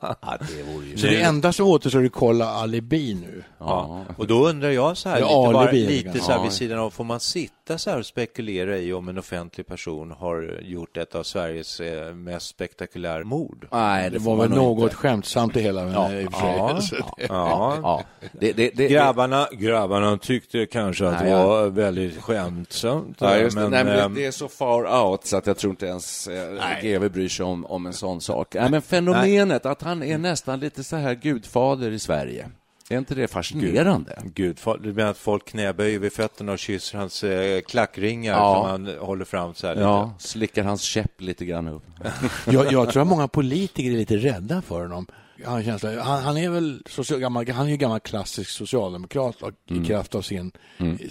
Ja, 0.01 0.37
det 0.39 0.63
vore 0.63 0.85
ju... 0.85 0.97
Så 0.97 1.07
det 1.07 1.21
enda 1.21 1.53
som 1.53 1.67
återstår 1.67 2.01
är 2.01 2.05
att 2.05 2.11
kolla 2.11 2.45
alibi 2.45 3.13
nu. 3.13 3.43
Ja. 3.59 4.05
Och 4.17 4.27
då 4.27 4.47
undrar 4.47 4.69
jag 4.69 4.97
så 4.97 5.09
här, 5.09 5.19
Ja, 5.19 5.45
lite, 5.47 5.53
bara, 5.53 5.71
lite 5.71 6.19
så 6.19 6.31
här 6.31 6.37
ja. 6.37 6.43
vid 6.43 6.51
sidan 6.51 6.79
av, 6.79 6.89
får 6.89 7.03
man 7.03 7.19
sitta 7.19 7.53
så 7.77 7.89
här 7.89 7.97
och 7.99 8.05
spekulera 8.05 8.77
i 8.77 8.93
om 8.93 9.09
en 9.09 9.17
offentlig 9.17 9.67
person 9.67 10.11
har 10.11 10.59
gjort 10.61 10.97
ett 10.97 11.15
av 11.15 11.23
Sveriges 11.23 11.79
eh, 11.79 12.13
mest 12.13 12.47
spektakulära 12.47 13.23
mord? 13.23 13.67
Nej, 13.71 14.09
Det 14.09 14.19
får 14.19 14.35
var 14.35 14.47
väl 14.47 14.57
något 14.57 14.83
inte. 14.83 14.95
skämtsamt 14.95 15.53
det 15.53 15.59
hela. 15.61 15.91
Ja. 15.91 16.11
i. 16.11 16.27
Ja. 16.31 16.79
Det- 17.17 17.25
Ja. 17.29 17.77
Ja, 17.81 18.03
det, 18.31 18.51
det, 18.51 18.69
det, 18.75 18.87
Grabbarna, 18.87 19.47
grabbarna 19.51 20.17
tyckte 20.17 20.65
kanske 20.65 21.07
att 21.07 21.13
Nej, 21.13 21.23
det 21.23 21.29
ja. 21.29 21.47
var 21.47 21.67
väldigt 21.67 22.21
skämtsamt. 22.21 23.17
Ja, 23.21 23.37
just 23.37 23.55
det. 23.57 23.61
men, 23.61 23.71
Nej, 23.71 23.83
men 23.83 23.99
ehm, 23.99 24.13
det, 24.13 24.19
det 24.21 24.25
är 24.27 24.31
så 24.31 24.47
far 24.47 25.03
out 25.05 25.25
så 25.25 25.37
att 25.37 25.47
jag 25.47 25.57
tror 25.57 25.71
inte 25.71 25.85
ens 25.85 26.27
eh, 26.27 26.81
GW 26.81 27.09
bryr 27.09 27.29
sig 27.29 27.45
om, 27.45 27.65
om 27.65 27.85
en 27.85 27.93
sån 27.93 28.21
sak. 28.21 28.53
Nej, 28.55 28.71
men 28.71 28.81
fenomenet 28.81 29.65
att 29.65 29.81
han 29.81 30.03
är 30.03 30.17
nästan 30.17 30.59
lite 30.59 30.83
så 30.83 30.95
här 30.95 31.13
gudfader 31.13 31.91
i 31.91 31.99
Sverige. 31.99 32.49
Är 32.89 32.97
inte 32.97 33.15
det 33.15 33.27
fascinerande? 33.27 34.21
Gud, 34.35 34.57
fol- 34.59 34.79
du 34.83 34.93
menar 34.93 35.11
att 35.11 35.17
folk 35.17 35.45
knäböjer 35.45 35.99
vid 35.99 36.13
fötterna 36.13 36.51
och 36.51 36.59
kysser 36.59 36.97
hans 36.97 37.23
eh, 37.23 37.61
klackringar 37.61 38.33
Ja. 38.33 38.55
som 38.55 38.65
han 38.87 38.97
håller 38.99 39.25
fram 39.25 39.53
så 39.53 39.67
här 39.67 39.73
lite? 39.75 39.83
Ja, 39.83 40.13
slickar 40.19 40.63
hans 40.63 40.81
käpp 40.81 41.21
lite 41.21 41.45
grann 41.45 41.67
upp. 41.67 41.83
jag, 42.45 42.71
jag 42.71 42.89
tror 42.91 43.01
att 43.01 43.07
många 43.07 43.27
politiker 43.27 43.91
är 43.91 43.95
lite 43.97 44.17
rädda 44.17 44.61
för 44.61 44.81
honom. 44.81 45.07
En 45.45 45.63
känsla, 45.63 46.01
han, 46.03 46.23
han 46.23 46.37
är 46.37 46.49
väl 46.49 46.83
social, 46.89 47.19
gammal, 47.19 47.49
han 47.49 47.65
är 47.67 47.71
ju 47.71 47.77
gammal 47.77 47.99
klassisk 47.99 48.49
socialdemokrat 48.49 49.41
och, 49.41 49.51
i 49.65 49.85
kraft 49.85 50.15
av 50.15 50.21
sin, 50.21 50.51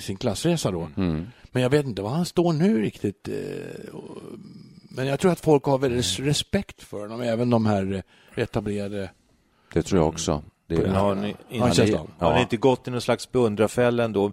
sin 0.00 0.16
klassresa 0.16 0.70
då. 0.70 0.88
Men 1.52 1.62
jag 1.62 1.70
vet 1.70 1.86
inte 1.86 2.02
var 2.02 2.10
han 2.10 2.26
står 2.26 2.52
nu 2.52 2.82
riktigt. 2.82 3.28
eh, 3.28 3.94
och- 3.94 4.22
Men 4.90 5.06
jag 5.06 5.20
tror 5.20 5.32
att 5.32 5.40
folk 5.40 5.64
har 5.64 5.78
väldigt 5.78 6.18
respekt 6.18 6.82
för 6.82 7.00
honom, 7.00 7.20
även 7.20 7.50
de 7.50 7.66
här 7.66 8.02
eh, 8.34 8.42
etablerade. 8.42 9.10
Det 9.72 9.82
tror 9.82 10.00
jag 10.00 10.08
också. 10.08 10.42
Det 10.68 10.88
har 10.88 11.14
ni, 11.14 11.36
Ja, 11.48 11.64
inte, 11.64 11.76
känsla 11.76 11.98
av. 12.00 12.10
har 12.18 12.30
ni 12.32 12.36
Ja. 12.36 12.42
inte 12.42 12.56
gått 12.56 12.88
i 12.88 12.90
någon 12.90 13.00
slags 13.00 13.32
beundrarfälla 13.32 14.04
ändå? 14.04 14.32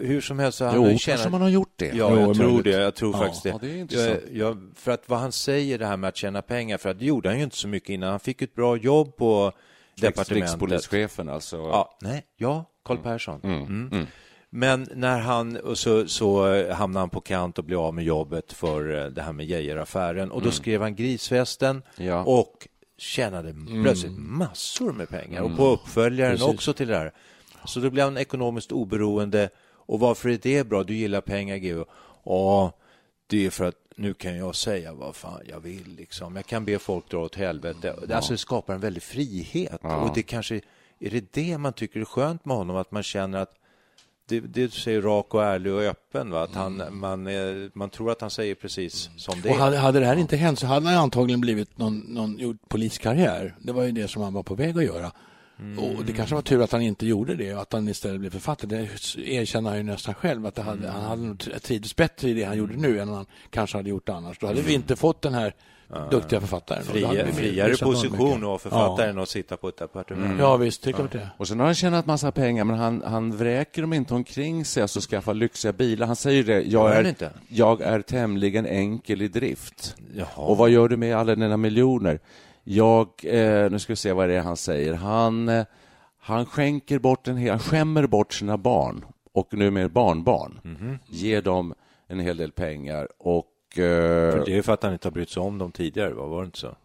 Hur 0.00 0.20
som 0.20 0.38
helst 0.38 0.58
så 0.58 0.64
han 0.64 0.74
Jo, 0.76 0.82
ju 0.82 0.88
kanske 0.88 1.16
tjänat- 1.16 1.30
man 1.32 1.42
har 1.42 1.48
gjort 1.48 1.72
det. 1.76 1.86
Ja, 1.86 1.92
Jo, 1.94 2.20
jag 2.20 2.34
tror 2.36 2.46
möjligt. 2.46 2.64
det. 2.64 2.70
Jag 2.70 2.94
tror 2.94 3.12
Ja, 3.12 3.18
faktiskt 3.18 3.42
det. 3.42 3.48
ja, 3.48 3.58
det 3.60 3.96
är 3.96 4.10
jag, 4.10 4.20
jag, 4.32 4.70
för 4.74 4.90
att 4.92 5.08
vad 5.08 5.18
han 5.18 5.32
säger 5.32 5.78
det 5.78 5.86
här 5.86 5.96
med 5.96 6.08
att 6.08 6.16
tjäna 6.16 6.42
pengar, 6.42 6.78
för 6.78 6.88
att 6.88 6.98
det 6.98 7.04
gjorde 7.04 7.28
han 7.28 7.38
ju 7.38 7.44
inte 7.44 7.56
så 7.56 7.68
mycket 7.68 7.88
innan. 7.90 8.10
Han 8.10 8.20
fick 8.20 8.42
ett 8.42 8.54
bra 8.54 8.76
jobb 8.76 9.16
på 9.16 9.52
departementet. 10.00 10.30
Rikspolischefen 10.52 11.28
alltså. 11.28 11.56
Ja, 11.56 11.98
nej, 12.02 12.24
ja, 12.36 12.64
Carl 12.84 12.98
Persson. 12.98 13.40
Mm. 13.44 14.06
Men 14.50 14.88
när 14.94 15.18
han, 15.18 15.56
och 15.56 15.78
så, 15.78 16.08
så 16.08 16.52
eh, 16.54 16.74
hamnade 16.74 17.02
han 17.02 17.10
på 17.10 17.20
kant 17.20 17.58
och 17.58 17.64
blev 17.64 17.78
av 17.78 17.94
med 17.94 18.04
jobbet 18.04 18.52
för 18.52 18.98
eh, 19.04 19.06
det 19.10 19.22
här 19.22 19.32
med 19.32 19.46
Geijeraffären 19.46 20.30
och 20.30 20.42
då 20.42 20.50
skrev 20.50 20.82
han 20.82 20.94
Grisfesten 20.94 21.82
Ja. 21.96 22.24
och 22.24 22.68
tjänade 22.98 23.54
plötsligt 23.82 24.18
massor 24.18 24.92
med 24.92 25.08
pengar 25.08 25.42
och 25.42 25.56
på 25.56 25.66
uppföljaren 25.66 26.36
Precis. 26.36 26.54
också 26.54 26.72
till 26.72 26.88
det 26.88 26.96
här. 26.96 27.12
Så 27.64 27.80
då 27.80 27.90
blev 27.90 28.04
han 28.04 28.16
ekonomiskt 28.16 28.72
oberoende 28.72 29.50
och 29.74 30.00
varför 30.00 30.28
är 30.28 30.38
det 30.42 30.68
bra? 30.68 30.84
Du 30.84 30.94
gillar 30.94 31.20
pengar, 31.20 31.56
Geo. 31.56 31.84
Ja, 32.24 32.72
det 33.26 33.46
är 33.46 33.50
för 33.50 33.64
att 33.64 33.76
nu 33.96 34.14
kan 34.14 34.36
jag 34.36 34.54
säga 34.54 34.92
vad 34.92 35.16
fan 35.16 35.40
jag 35.48 35.60
vill 35.60 35.94
liksom. 35.96 36.36
Jag 36.36 36.46
kan 36.46 36.64
be 36.64 36.78
folk 36.78 37.10
dra 37.10 37.18
åt 37.18 37.34
helvete. 37.34 37.94
Alltså 38.12 38.32
det 38.32 38.38
skapar 38.38 38.74
en 38.74 38.80
väldig 38.80 39.02
frihet 39.02 39.80
och 39.82 40.14
det 40.14 40.22
kanske 40.22 40.60
är 41.00 41.10
det 41.10 41.32
det 41.32 41.58
man 41.58 41.72
tycker 41.72 42.00
är 42.00 42.04
skönt 42.04 42.44
med 42.44 42.56
honom, 42.56 42.76
att 42.76 42.90
man 42.90 43.02
känner 43.02 43.38
att 43.38 43.54
det, 44.28 44.40
det 44.40 44.72
säger 44.72 45.02
rak 45.02 45.34
och 45.34 45.44
ärlig 45.44 45.72
och 45.72 45.82
öppen, 45.82 46.30
va? 46.30 46.42
att 46.42 46.54
han, 46.54 46.82
man, 46.90 47.26
eh, 47.26 47.70
man 47.72 47.90
tror 47.90 48.10
att 48.10 48.20
han 48.20 48.30
säger 48.30 48.54
precis 48.54 49.10
som 49.16 49.40
det 49.40 49.48
Och 49.48 49.54
är. 49.54 49.60
hade, 49.60 49.76
hade 49.78 50.00
det 50.00 50.06
här 50.06 50.16
inte 50.16 50.36
hänt 50.36 50.58
så 50.58 50.66
hade 50.66 50.86
han 50.88 50.98
antagligen 50.98 51.40
blivit 51.40 51.78
någon, 51.78 51.98
någon 51.98 52.38
gjort 52.38 52.68
poliskarriär. 52.68 53.54
Det 53.58 53.72
var 53.72 53.84
ju 53.84 53.92
det 53.92 54.08
som 54.08 54.22
han 54.22 54.32
var 54.32 54.42
på 54.42 54.54
väg 54.54 54.78
att 54.78 54.84
göra. 54.84 55.12
Och 55.78 56.04
det 56.04 56.12
kanske 56.12 56.34
var 56.34 56.42
tur 56.42 56.62
att 56.62 56.72
han 56.72 56.82
inte 56.82 57.06
gjorde 57.06 57.34
det 57.34 57.54
och 57.54 57.62
att 57.62 57.72
han 57.72 57.88
istället 57.88 58.20
blev 58.20 58.30
författare. 58.30 58.88
Det 59.16 59.28
erkänner 59.28 59.70
han 59.70 59.78
ju 59.78 59.84
nästan 59.84 60.14
själv 60.14 60.46
att 60.46 60.58
hade, 60.58 60.88
han 60.88 61.04
hade 61.04 61.58
trivts 61.60 61.96
bättre 61.96 62.28
i 62.28 62.34
det 62.34 62.44
han 62.44 62.56
gjorde 62.58 62.76
nu 62.76 63.00
än 63.00 63.08
han 63.08 63.26
kanske 63.50 63.76
hade 63.76 63.90
gjort 63.90 64.08
annars. 64.08 64.38
Då 64.38 64.46
hade 64.46 64.62
vi 64.62 64.74
inte 64.74 64.96
fått 64.96 65.22
den 65.22 65.34
här 65.34 65.54
duktiga 66.10 66.40
författaren. 66.40 66.82
Fria, 66.82 67.26
friare 67.26 67.76
position 67.76 68.34
att 68.36 68.42
vara 68.42 68.58
författare 68.58 69.10
än 69.10 69.18
att 69.18 69.28
sitta 69.28 69.56
på 69.56 69.68
ett 69.68 69.76
departement. 69.76 70.40
Ja, 70.40 70.56
visst, 70.56 70.82
det 70.82 70.90
är 70.90 70.92
klart 70.92 71.12
det. 71.12 71.30
Och 71.36 71.48
sen 71.48 71.58
har 71.58 71.66
han 71.66 71.74
tjänat 71.74 72.06
massa 72.06 72.32
pengar, 72.32 72.64
men 72.64 72.78
han, 72.78 73.02
han 73.06 73.36
vräker 73.36 73.82
dem 73.82 73.92
inte 73.92 74.14
omkring 74.14 74.64
sig 74.64 74.82
och 74.82 74.90
skaffar 74.90 75.34
lyxiga 75.34 75.72
bilar. 75.72 76.06
Han 76.06 76.16
säger 76.16 76.44
det, 76.44 76.62
jag 76.62 76.96
är, 76.96 77.08
inte? 77.08 77.30
jag 77.48 77.80
är 77.80 78.02
tämligen 78.02 78.66
enkel 78.66 79.22
i 79.22 79.28
drift. 79.28 79.96
Jaha. 80.14 80.26
Och 80.36 80.56
vad 80.56 80.70
gör 80.70 80.88
du 80.88 80.96
med 80.96 81.16
alla 81.16 81.34
dina 81.34 81.56
miljoner? 81.56 82.20
Jag, 82.64 83.08
eh, 83.22 83.70
nu 83.70 83.78
ska 83.78 83.92
vi 83.92 83.96
se 83.96 84.12
vad 84.12 84.28
det 84.28 84.34
är 84.34 84.40
han 84.40 84.56
säger. 84.56 84.94
Han, 84.94 85.48
eh, 85.48 85.64
han 86.20 86.46
skänker 86.46 86.98
bort 86.98 87.28
en 87.28 87.36
hel, 87.36 87.50
han 87.50 87.58
skämmer 87.58 88.06
bort 88.06 88.32
sina 88.32 88.58
barn 88.58 89.04
och 89.32 89.54
numera 89.54 89.88
barnbarn. 89.88 90.60
Mhm. 90.64 90.98
Ger 91.06 91.42
dem 91.42 91.74
en 92.06 92.20
hel 92.20 92.36
del 92.36 92.52
pengar 92.52 93.08
och... 93.18 93.46
Eh, 93.70 94.32
För 94.32 94.44
det 94.46 94.58
är 94.58 94.62
för 94.62 94.72
att 94.72 94.82
han 94.82 94.92
inte 94.92 95.08
har 95.08 95.12
brytt 95.12 95.30
sig 95.30 95.42
om 95.42 95.58
dem 95.58 95.72
tidigare, 95.72 96.14
va? 96.14 96.26
var 96.26 96.40
det 96.42 96.46
inte 96.46 96.58
så? 96.58 96.76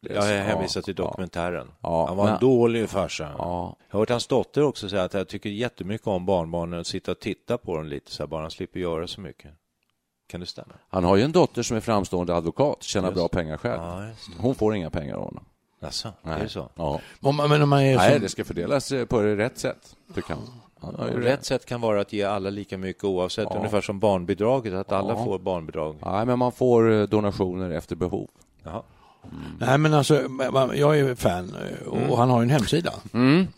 Jag 0.00 0.22
hänvisar 0.22 0.80
ja, 0.80 0.84
till 0.84 0.94
dokumentären. 0.94 1.70
Ja, 1.80 2.06
han 2.06 2.16
var 2.16 2.24
en 2.24 2.30
men- 2.30 2.40
dålig 2.40 2.88
farsa. 2.88 3.34
Ja. 3.38 3.76
Jag 3.88 3.94
har 3.94 3.98
hört 4.00 4.10
hans 4.10 4.26
dotter 4.26 4.62
också 4.62 4.88
säga 4.88 5.02
att 5.04 5.14
jag 5.14 5.28
tycker 5.28 5.50
jättemycket 5.50 6.06
om 6.06 6.26
barnbarnen 6.26 6.80
och 6.80 6.86
sitta 6.86 7.10
och 7.10 7.20
titta 7.20 7.58
på 7.58 7.76
dem 7.76 7.86
lite 7.86 8.10
så 8.10 8.22
här, 8.22 8.28
bara 8.28 8.40
han 8.42 8.50
slipper 8.50 8.80
göra 8.80 9.06
så 9.06 9.20
mycket. 9.20 9.50
Kan 10.28 10.40
det 10.40 10.46
stämma? 10.46 10.72
Han 10.88 11.04
har 11.04 11.16
ju 11.16 11.22
en 11.22 11.32
dotter 11.32 11.62
som 11.62 11.76
är 11.76 11.80
framstående 11.80 12.34
advokat, 12.34 12.82
tjänar 12.82 13.08
Just. 13.08 13.16
bra 13.16 13.28
pengar 13.28 13.56
själv. 13.56 13.82
Ja. 13.82 14.08
Hon 14.38 14.54
får 14.54 14.74
inga 14.74 14.90
pengar 14.90 15.14
av 15.14 15.24
honom. 15.24 15.44
Alltså, 15.82 16.12
är 16.22 16.38
det 16.38 16.48
så? 16.48 16.68
Ja. 16.74 17.00
Men 17.20 17.62
om 17.62 17.68
man 17.68 17.80
är 17.80 17.96
Nej, 17.96 18.12
som, 18.12 18.20
det 18.22 18.28
ska 18.28 18.44
fördelas 18.44 18.92
eh, 18.92 19.04
på 19.04 19.22
rätt 19.22 19.58
sätt, 19.58 19.96
tycker 20.14 20.34
han. 20.34 20.42
Och 20.80 21.08
rätt 21.22 21.44
sätt 21.44 21.66
kan 21.66 21.80
vara 21.80 22.00
att 22.00 22.12
ge 22.12 22.22
alla 22.22 22.50
lika 22.50 22.78
mycket 22.78 23.04
oavsett, 23.04 23.46
Ja. 23.50 23.56
ungefär 23.56 23.80
som 23.80 23.98
barnbidraget, 23.98 24.74
att 24.74 24.92
alla 24.92 25.08
Ja. 25.18 25.24
får 25.24 25.38
barnbidrag. 25.38 25.96
Nej, 26.06 26.26
men 26.26 26.38
man 26.38 26.52
får 26.52 26.92
eh, 26.92 27.02
donationer 27.02 27.70
efter 27.70 27.96
behov. 27.96 28.28
Jaha. 28.64 28.82
Nej, 29.58 29.78
men 29.78 29.94
alltså, 29.94 30.22
jag 30.74 30.98
är 30.98 31.14
fan 31.14 31.54
eh, 31.82 31.88
och 32.10 32.18
han 32.18 32.30
har 32.30 32.42
en 32.42 32.50
hemsida. 32.50 32.92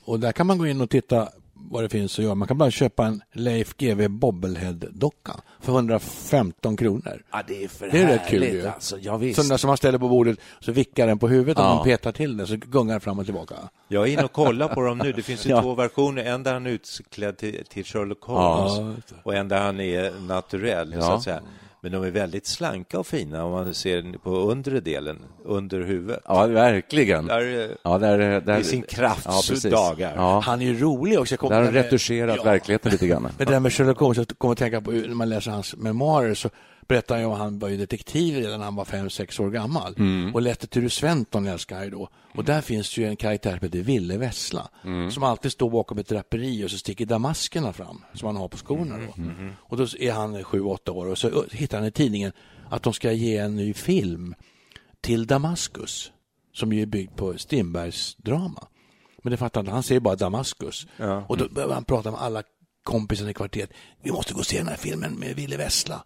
Och 0.05 0.21
där 0.21 0.33
kan 0.33 0.47
man 0.47 0.59
gå 0.59 0.67
in 0.67 0.81
och 0.81 0.91
titta 0.91 1.29
vad 1.73 1.85
det 1.85 1.89
finns 1.89 2.19
att 2.19 2.25
göra. 2.25 2.35
Man 2.35 2.49
kan 2.49 2.59
bara 2.59 2.71
köpa 2.71 3.07
en 3.07 3.23
Leif 3.33 3.75
GW 3.77 4.09
Bobblehead-docka 4.09 5.33
för 5.61 5.73
115 5.73 6.77
kronor. 6.77 7.23
Ja, 7.33 7.43
det 7.49 7.65
är 7.65 7.69
för 7.69 7.89
Det 7.91 7.99
är 8.03 8.07
rätt 8.07 8.29
kul 8.29 8.43
ju. 8.43 8.67
Alltså, 8.67 8.99
ja, 8.99 9.17
visst. 9.17 9.37
Sådana 9.43 9.59
som 9.59 9.69
man 9.69 9.77
ställer 9.77 9.99
på 9.99 10.09
bordet, 10.09 10.39
så 10.61 10.73
vickar 10.73 11.07
den 11.07 11.19
på 11.19 11.29
huvudet 11.29 11.59
och 11.59 11.65
Ja. 11.65 11.75
man 11.75 11.85
petar 11.85 12.13
till 12.13 12.37
den 12.37 12.47
så 12.47 12.57
gungar 12.57 12.93
den 12.95 13.01
fram 13.01 13.19
och 13.19 13.25
tillbaka. 13.25 13.55
Jag 13.89 14.09
är 14.09 14.13
inne 14.13 14.25
och 14.25 14.33
kollar 14.33 14.69
på 14.69 14.81
dem 14.83 14.99
nu. 14.99 15.13
Det 15.13 15.23
finns 15.23 15.47
ju 15.47 15.51
Ja. 15.51 15.63
två 15.63 15.75
versioner. 15.75 16.25
En 16.25 16.43
där 16.43 16.53
han 16.53 16.67
är 16.67 16.71
utklädd 16.71 17.37
till, 17.39 17.65
till 17.69 17.85
Sherlock 17.85 18.19
Ja. 18.27 18.55
Holmes 18.55 19.03
och 19.23 19.35
en 19.35 19.49
där 19.49 19.61
han 19.61 19.81
är 19.81 20.21
naturell, 20.29 20.93
så 20.93 20.99
Ja. 20.99 21.15
att 21.15 21.23
säga. 21.23 21.41
Men 21.85 21.93
de 21.93 22.05
är 22.05 22.11
väldigt 22.11 22.47
slanka 22.47 22.99
och 22.99 23.07
fina 23.07 23.45
om 23.45 23.51
man 23.53 23.75
ser 23.75 24.19
på 24.19 24.31
undre 24.31 24.81
delen, 24.81 25.19
under 25.45 25.81
huvudet. 25.81 26.21
Ja, 26.25 26.47
verkligen. 26.47 27.27
Där, 27.27 27.39
är- 27.41 27.77
Ja, 27.83 27.99
där, 27.99 28.41
där, 28.41 28.59
I 28.61 28.65
sin 28.65 28.83
krafts 28.83 29.65
ja, 29.65 29.71
dagar. 29.71 30.13
Ja, 30.17 30.41
Han 30.41 30.63
är 30.63 30.67
ju 30.67 30.79
rolig 30.81 31.19
också. 31.21 31.37
Där 31.37 31.49
har 31.55 31.63
de 31.63 31.65
med- 31.65 31.75
retuscherat 31.75 32.37
Ja. 32.37 32.43
verkligheten 32.45 32.93
lite 32.93 33.07
grann. 33.07 33.23
Men 33.23 33.33
det 33.39 33.45
där 33.45 33.61
med 33.61 33.73
Sherlock 33.73 33.99
Holmes, 33.99 34.19
jag 34.19 34.29
kommer 34.39 34.53
att 34.53 34.59
tänka 34.59 34.81
på 34.81 34.91
när 34.91 35.09
man 35.09 35.29
läser 35.29 35.51
hans 35.51 35.77
memoarer 35.77 36.35
så 36.35 36.49
berättar 36.89 37.19
ju 37.19 37.25
om 37.25 37.33
han 37.33 37.59
var 37.59 37.69
ju 37.69 37.77
detektiv 37.77 38.35
redan 38.35 38.59
när 38.59 38.65
han 38.65 38.75
var 38.75 38.85
fem 38.85 39.11
sex 39.11 39.41
år 39.41 39.51
gammal. 39.51 39.95
Mm. 39.99 40.35
Och 40.35 40.43
läste 40.43 40.67
Ture 40.67 40.91
Sventon 40.91 41.47
älskar 41.47 41.77
han 41.77 41.85
ju 41.85 41.91
då. 41.91 42.09
Och 42.35 42.45
där 42.45 42.61
finns 42.61 42.97
ju 42.97 43.07
en 43.07 43.17
karaktär 43.17 43.59
som 43.59 43.67
heter 43.67 43.79
Ville 43.79 44.19
Vessla. 44.19 44.69
Mm. 44.85 45.11
Som 45.11 45.23
alltid 45.23 45.53
står 45.53 45.71
bakom 45.71 45.99
ett 45.99 46.09
draperi 46.09 46.65
och 46.65 46.71
så 46.71 46.79
sticker 46.79 47.07
damaskerna 47.07 47.73
fram 47.73 48.05
som 48.15 48.27
han 48.27 48.37
har 48.37 48.49
på 48.49 48.57
skorna. 48.57 48.99
Då. 48.99 49.23
Mm. 49.23 49.53
Och 49.59 49.77
då 49.77 49.87
är 49.99 50.13
han 50.13 50.45
sju, 50.45 50.61
åtta 50.61 50.93
år 50.93 51.07
och 51.07 51.19
så 51.19 51.45
hittar 51.51 51.79
han 51.79 51.87
i 51.87 51.91
tidningen 51.91 52.33
att 52.71 52.83
de 52.83 52.93
ska 52.93 53.13
ge 53.13 53.37
en 53.37 53.57
ny 53.57 53.75
film 53.75 54.35
till 55.01 55.27
Damaskus 55.27 56.13
som 56.55 56.73
ju 56.73 56.83
är 56.83 56.87
byggd 56.87 57.17
på 57.17 57.39
Strindbergs 57.39 58.17
drama. 58.17 58.69
Men 59.23 59.31
det 59.31 59.37
fattar 59.37 59.61
inte, 59.61 59.73
han 59.73 59.83
säger 59.83 60.01
bara 60.01 60.17
Damaskus. 60.17 60.87
Ja. 60.97 61.25
Och 61.29 61.37
då 61.37 61.49
börjar 61.49 61.69
han 61.69 61.85
prata 61.85 62.11
med 62.11 62.21
alla 62.21 62.43
kompisarna 62.83 63.31
i 63.31 63.35
kvarteret. 63.35 63.71
Vi 64.03 64.13
måste 64.13 64.35
gå 64.35 64.41
och 64.41 64.47
se 64.47 64.59
den 64.59 64.69
här 64.69 64.77
filmen 64.77 65.13
med 65.13 65.37
Ville 65.37 65.57
Vessla. 65.57 66.05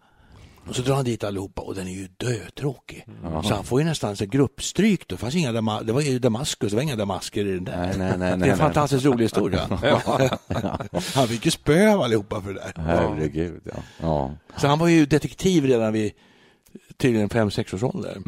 Och 0.68 0.76
så 0.76 0.82
drar 0.82 0.94
han 0.94 1.04
dit 1.04 1.24
allihopa 1.24 1.62
och 1.62 1.74
den 1.74 1.86
är 1.86 1.92
ju 1.92 2.08
dötråkig. 2.16 3.06
Så 3.44 3.54
han 3.54 3.64
får 3.64 3.80
ju 3.80 3.86
nästan 3.86 4.16
så 4.16 4.26
gruppstryk. 4.26 5.08
Det, 5.08 5.16
fanns 5.16 5.34
inga 5.34 5.52
Dama- 5.52 5.82
det 5.82 5.92
var 5.92 6.00
ju 6.00 6.18
Damaskus, 6.18 6.70
det 6.70 6.76
var 6.76 6.82
inga 6.82 6.96
damasker 6.96 7.46
i 7.46 7.52
den 7.52 7.64
där. 7.64 7.76
Nej, 7.76 7.98
nej, 7.98 8.18
nej, 8.18 8.18
det 8.18 8.26
är 8.26 8.36
nej, 8.36 8.50
en 8.50 8.56
fantastiskt 8.58 9.04
rolig 9.04 9.24
historia. 9.24 9.60
han 11.14 11.28
fick 11.28 11.44
ju 11.44 11.50
spö 11.50 11.94
av 11.94 12.00
allihopa 12.02 12.42
för 12.42 12.54
det 12.54 12.60
där. 12.60 12.82
Herregud, 12.82 13.62
ja. 13.64 13.82
ja. 14.00 14.30
Så 14.56 14.66
han 14.66 14.78
var 14.78 14.88
ju 14.88 15.06
detektiv 15.06 15.64
redan 15.64 15.92
vid 15.92 16.12
tydligen 16.96 17.28
fem 17.28 17.50
sex 17.50 17.74
års 17.74 17.82
ålder. 17.82 18.22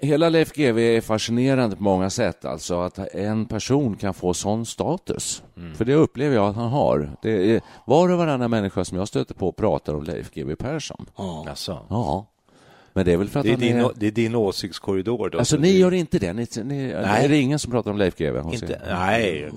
Hela 0.00 0.28
Leif 0.28 0.52
GW 0.52 0.96
är 0.96 1.00
fascinerande 1.00 1.76
på 1.76 1.82
många 1.82 2.10
sätt, 2.10 2.44
alltså 2.44 2.80
att 2.80 2.98
en 2.98 3.46
person 3.46 3.96
kan 3.96 4.14
få 4.14 4.34
sån 4.34 4.66
status. 4.66 5.42
För 5.74 5.84
det 5.84 5.94
upplever 5.94 6.34
jag 6.36 6.48
att 6.48 6.56
han 6.56 6.68
har. 6.70 7.10
Det 7.22 7.54
är, 7.54 7.60
var 7.86 8.08
och 8.12 8.18
varannan 8.18 8.50
människa 8.50 8.84
som 8.84 8.98
jag 8.98 9.08
stöter 9.08 9.34
på 9.34 9.52
pratar 9.52 9.94
om 9.94 10.02
Leif 10.04 10.30
GW 10.34 10.54
Persson. 10.56 11.06
Ja. 11.16 11.46
Alltså. 11.48 11.78
Ja. 11.90 12.26
Men 12.92 13.04
det 13.04 13.12
är 13.12 13.16
väl 13.16 13.28
för 13.28 13.40
att 13.40 13.46
Det 13.46 13.52
är, 13.52 13.56
din, 13.56 13.76
är... 13.76 13.90
det 13.96 14.06
är 14.06 14.10
din 14.10 14.34
åsiktskorridor 14.34 15.30
då? 15.30 15.38
Alltså 15.38 15.56
så 15.56 15.62
ni 15.62 15.72
det- 15.72 15.78
gör 15.78 15.94
inte 15.94 16.18
det? 16.18 16.32
Ni, 16.32 16.46
ni, 16.64 16.90
är 16.90 17.28
det 17.28 17.36
ingen 17.38 17.58
som 17.58 17.72
pratar 17.72 17.90
om 17.90 17.98
Leif 17.98 18.16
GW 18.16 18.52
Inte, 18.54 18.80
nej, 18.88 19.50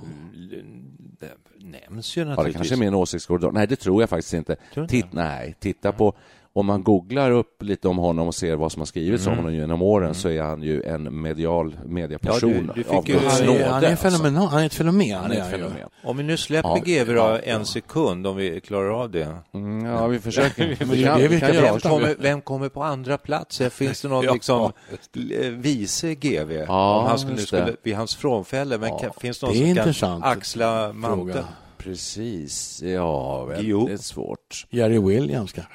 det 1.20 1.66
nämns 1.90 2.18
ju 2.18 2.22
Ja, 2.22 2.26
det 2.26 2.30
naturligtvis. 2.30 2.56
kanske 2.70 2.76
är 2.76 2.80
min 2.90 2.94
åsiktskorridor. 2.94 3.52
Nej, 3.52 3.68
det 3.68 3.76
tror 3.76 4.02
jag 4.02 4.10
faktiskt 4.10 4.34
inte. 4.34 4.56
Tror? 4.74 4.88
Titt, 4.88 5.14
nej, 5.14 5.56
titta 5.60 5.92
på... 5.92 6.14
Om 6.54 6.66
man 6.66 6.84
googlar 6.84 7.32
upp 7.32 7.64
lite 7.64 7.88
om 7.88 7.98
honom 7.98 8.28
och 8.28 8.36
ser 8.36 8.56
vad 8.56 8.72
som 8.72 8.80
har 8.82 8.86
skrivits 8.86 9.28
om 9.28 9.36
honom 9.36 9.54
genom 9.54 9.82
åren 9.82 10.14
så 10.16 10.30
är 10.30 10.42
han 10.42 10.62
ju 10.64 10.84
en 10.84 11.22
medial 11.22 11.78
medieperson 11.86 12.50
Ja, 12.52 12.58
du- 12.60 12.68
du 12.76 12.84
fick 12.84 12.94
av 12.94 13.08
ju- 13.10 13.14
Guds 13.14 13.38
Han 13.40 13.46
nåde. 13.48 13.60
är, 13.60 13.70
han 13.70 13.84
är, 13.84 13.90
alltså. 13.92 14.10
fenomenal, 14.10 14.48
han 14.48 14.62
är 14.62 14.66
ett 14.66 14.74
fenomen. 14.74 15.12
Han 15.22 15.32
är 15.32 15.42
ett 15.42 15.52
fenomen. 15.52 15.90
Om 16.04 16.18
vi 16.18 16.24
nu 16.24 16.38
släpper 16.38 16.82
Ja, 16.86 17.06
då 17.06 17.14
ja, 17.14 17.40
en 17.40 17.66
sekund, 17.66 18.28
om 18.28 18.36
vi 18.36 18.62
klarar 18.62 18.90
av 19.04 19.12
det. 19.12 19.36
Mm, 19.54 19.86
ja, 19.86 20.08
vi 20.08 20.20
försöker. 20.20 20.66
det 20.80 20.82
är 20.82 20.86
vi 20.86 21.04
det 21.22 21.28
vi 21.28 21.40
kan 21.40 21.52
Vem 21.52 21.80
kommer, 21.80 22.16
vem 22.20 22.42
kommer 22.42 22.70
på 22.70 22.84
andra 22.84 23.18
plats? 23.18 23.62
Finns 23.72 24.02
det 24.02 24.08
någon 24.08 24.24
Ja. 24.30 24.34
liksom 24.34 24.72
eh, 25.42 25.50
vice 25.50 26.16
GV? 26.16 26.52
Ja, 26.68 27.00
om 27.00 27.06
han 27.06 27.20
skulle, 27.20 27.36
det. 27.36 27.42
skulle, 27.42 27.76
vid 27.84 27.96
hans 27.96 28.16
frånfälle, 28.16 28.78
men 28.78 28.90
kan, 29.00 29.10
finns 29.22 29.40
det 29.40 29.46
någon 29.48 29.56
det 29.56 29.70
är 29.82 29.92
som 29.94 30.22
kan 30.22 30.24
axla 30.32 30.94
manteln? 30.94 31.46
Precis, 31.78 32.82
ja, 32.84 33.50
Jo. 33.60 33.80
väldigt 33.86 34.02
svårt. 34.06 34.66
Jerry 34.70 35.00
Williams 35.00 35.54
kanske? 35.54 35.74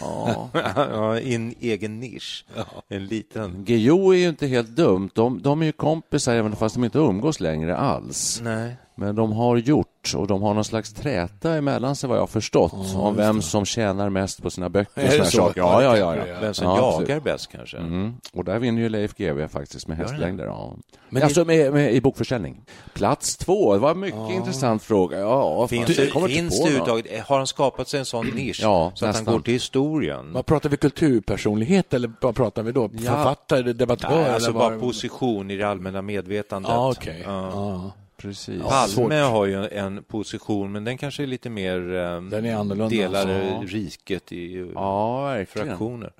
Ja. 0.00 0.50
ja, 0.74 1.18
i 1.18 1.34
en 1.34 1.54
egen 1.60 2.00
nisch. 2.00 2.44
En 2.88 3.06
liten. 3.06 3.64
Guillou 3.64 4.12
är 4.12 4.18
ju 4.18 4.28
inte 4.28 4.46
helt 4.46 4.68
dumt. 4.68 5.10
De, 5.14 5.42
de 5.42 5.62
är 5.62 5.66
ju 5.66 5.72
kompisar 5.72 6.34
även 6.34 6.56
fast 6.56 6.74
de 6.74 6.84
inte 6.84 6.98
umgås 6.98 7.40
längre 7.40 7.76
alls. 7.76 8.40
Nej. 8.42 8.76
Men 8.94 9.14
de 9.14 9.32
har 9.32 9.56
gjort 9.56 10.14
och 10.16 10.26
de 10.26 10.42
har 10.42 10.54
någon 10.54 10.64
slags 10.64 10.92
träta 10.92 11.56
emellan 11.56 11.96
sig 11.96 12.08
vad 12.08 12.16
jag 12.18 12.22
har 12.22 12.26
förstått 12.26 12.94
om 12.96 13.16
vem 13.16 13.42
som 13.42 13.64
tjänar 13.64 14.08
mest 14.10 14.42
på 14.42 14.50
sina 14.50 14.68
böcker. 14.68 15.02
Är 15.02 15.18
det 15.18 15.24
så? 15.24 15.36
saker. 15.36 15.60
Ja, 15.60 15.82
ja, 15.82 15.96
ja. 15.96 16.16
Ja, 16.16 16.26
ja. 16.26 16.40
Vem 16.40 16.54
som 16.54 16.66
Ja, 16.66 17.00
jagar 17.00 17.20
bäst 17.20 17.52
kanske? 17.52 17.76
Mm. 17.76 18.14
Och 18.32 18.44
där 18.44 18.58
vinner 18.58 18.82
ju 18.82 18.88
Leif 18.88 19.14
GW 19.14 19.48
faktiskt 19.48 19.86
med 19.88 19.96
hästlängder. 19.96 20.44
Ja. 20.44 20.76
Men 21.08 21.22
alltså 21.22 21.44
med, 21.44 21.72
med, 21.72 21.94
i 21.94 22.00
bokförsäljning. 22.00 22.60
Plats 22.94 23.36
två, 23.36 23.72
det 23.72 23.78
var 23.78 23.90
en 23.90 24.00
mycket 24.00 24.30
intressant 24.30 24.82
fråga. 24.82 25.18
Ja, 25.18 25.68
Finns 25.68 25.96
fan, 25.96 26.22
det, 26.22 26.28
finns 26.28 26.60
överhuvudtaget, 26.60 27.20
har 27.26 27.36
han 27.36 27.46
skapat 27.46 27.88
sig 27.88 27.98
en 28.00 28.06
sån 28.06 28.26
nisch 28.26 28.60
Ja, 28.62 28.92
så 28.94 29.04
att 29.06 29.14
han 29.14 29.20
nästan. 29.20 29.34
går 29.34 29.40
till 29.42 29.52
historien? 29.54 30.32
Vad 30.32 30.46
pratar 30.46 30.68
vi 30.68 30.76
kulturpersonlighet 30.76 31.94
eller 31.94 32.12
vad 32.20 32.34
pratar 32.34 32.62
vi 32.62 32.72
då? 32.72 32.90
Ja. 32.92 32.98
Författare, 33.00 33.72
debattör? 33.72 34.10
Nej, 34.10 34.30
alltså 34.30 34.52
bara 34.52 34.78
position 34.78 35.50
i 35.50 35.56
det 35.56 35.68
allmänna 35.68 36.02
medvetandet. 36.02 36.72
Ja, 36.72 36.90
okej. 36.90 37.22
Ja. 37.26 37.50
Ja. 37.52 37.92
Precis. 38.20 38.62
Palme 38.62 39.14
har 39.14 39.46
ju 39.46 39.66
en 39.66 40.02
position, 40.02 40.72
men 40.72 40.84
den 40.84 40.98
kanske 40.98 41.22
är 41.22 41.26
lite 41.26 41.50
mer... 41.50 41.94
eh, 41.94 42.20
Den 42.22 42.44
är 42.46 42.54
annorlunda, 42.54 42.88
Delar 42.88 43.20
alltså. 43.20 43.76
riket 43.76 44.32
i 44.32 44.70
Ja, 44.74 45.22
verkligen. 45.24 45.68
fraktioner. 45.68 46.12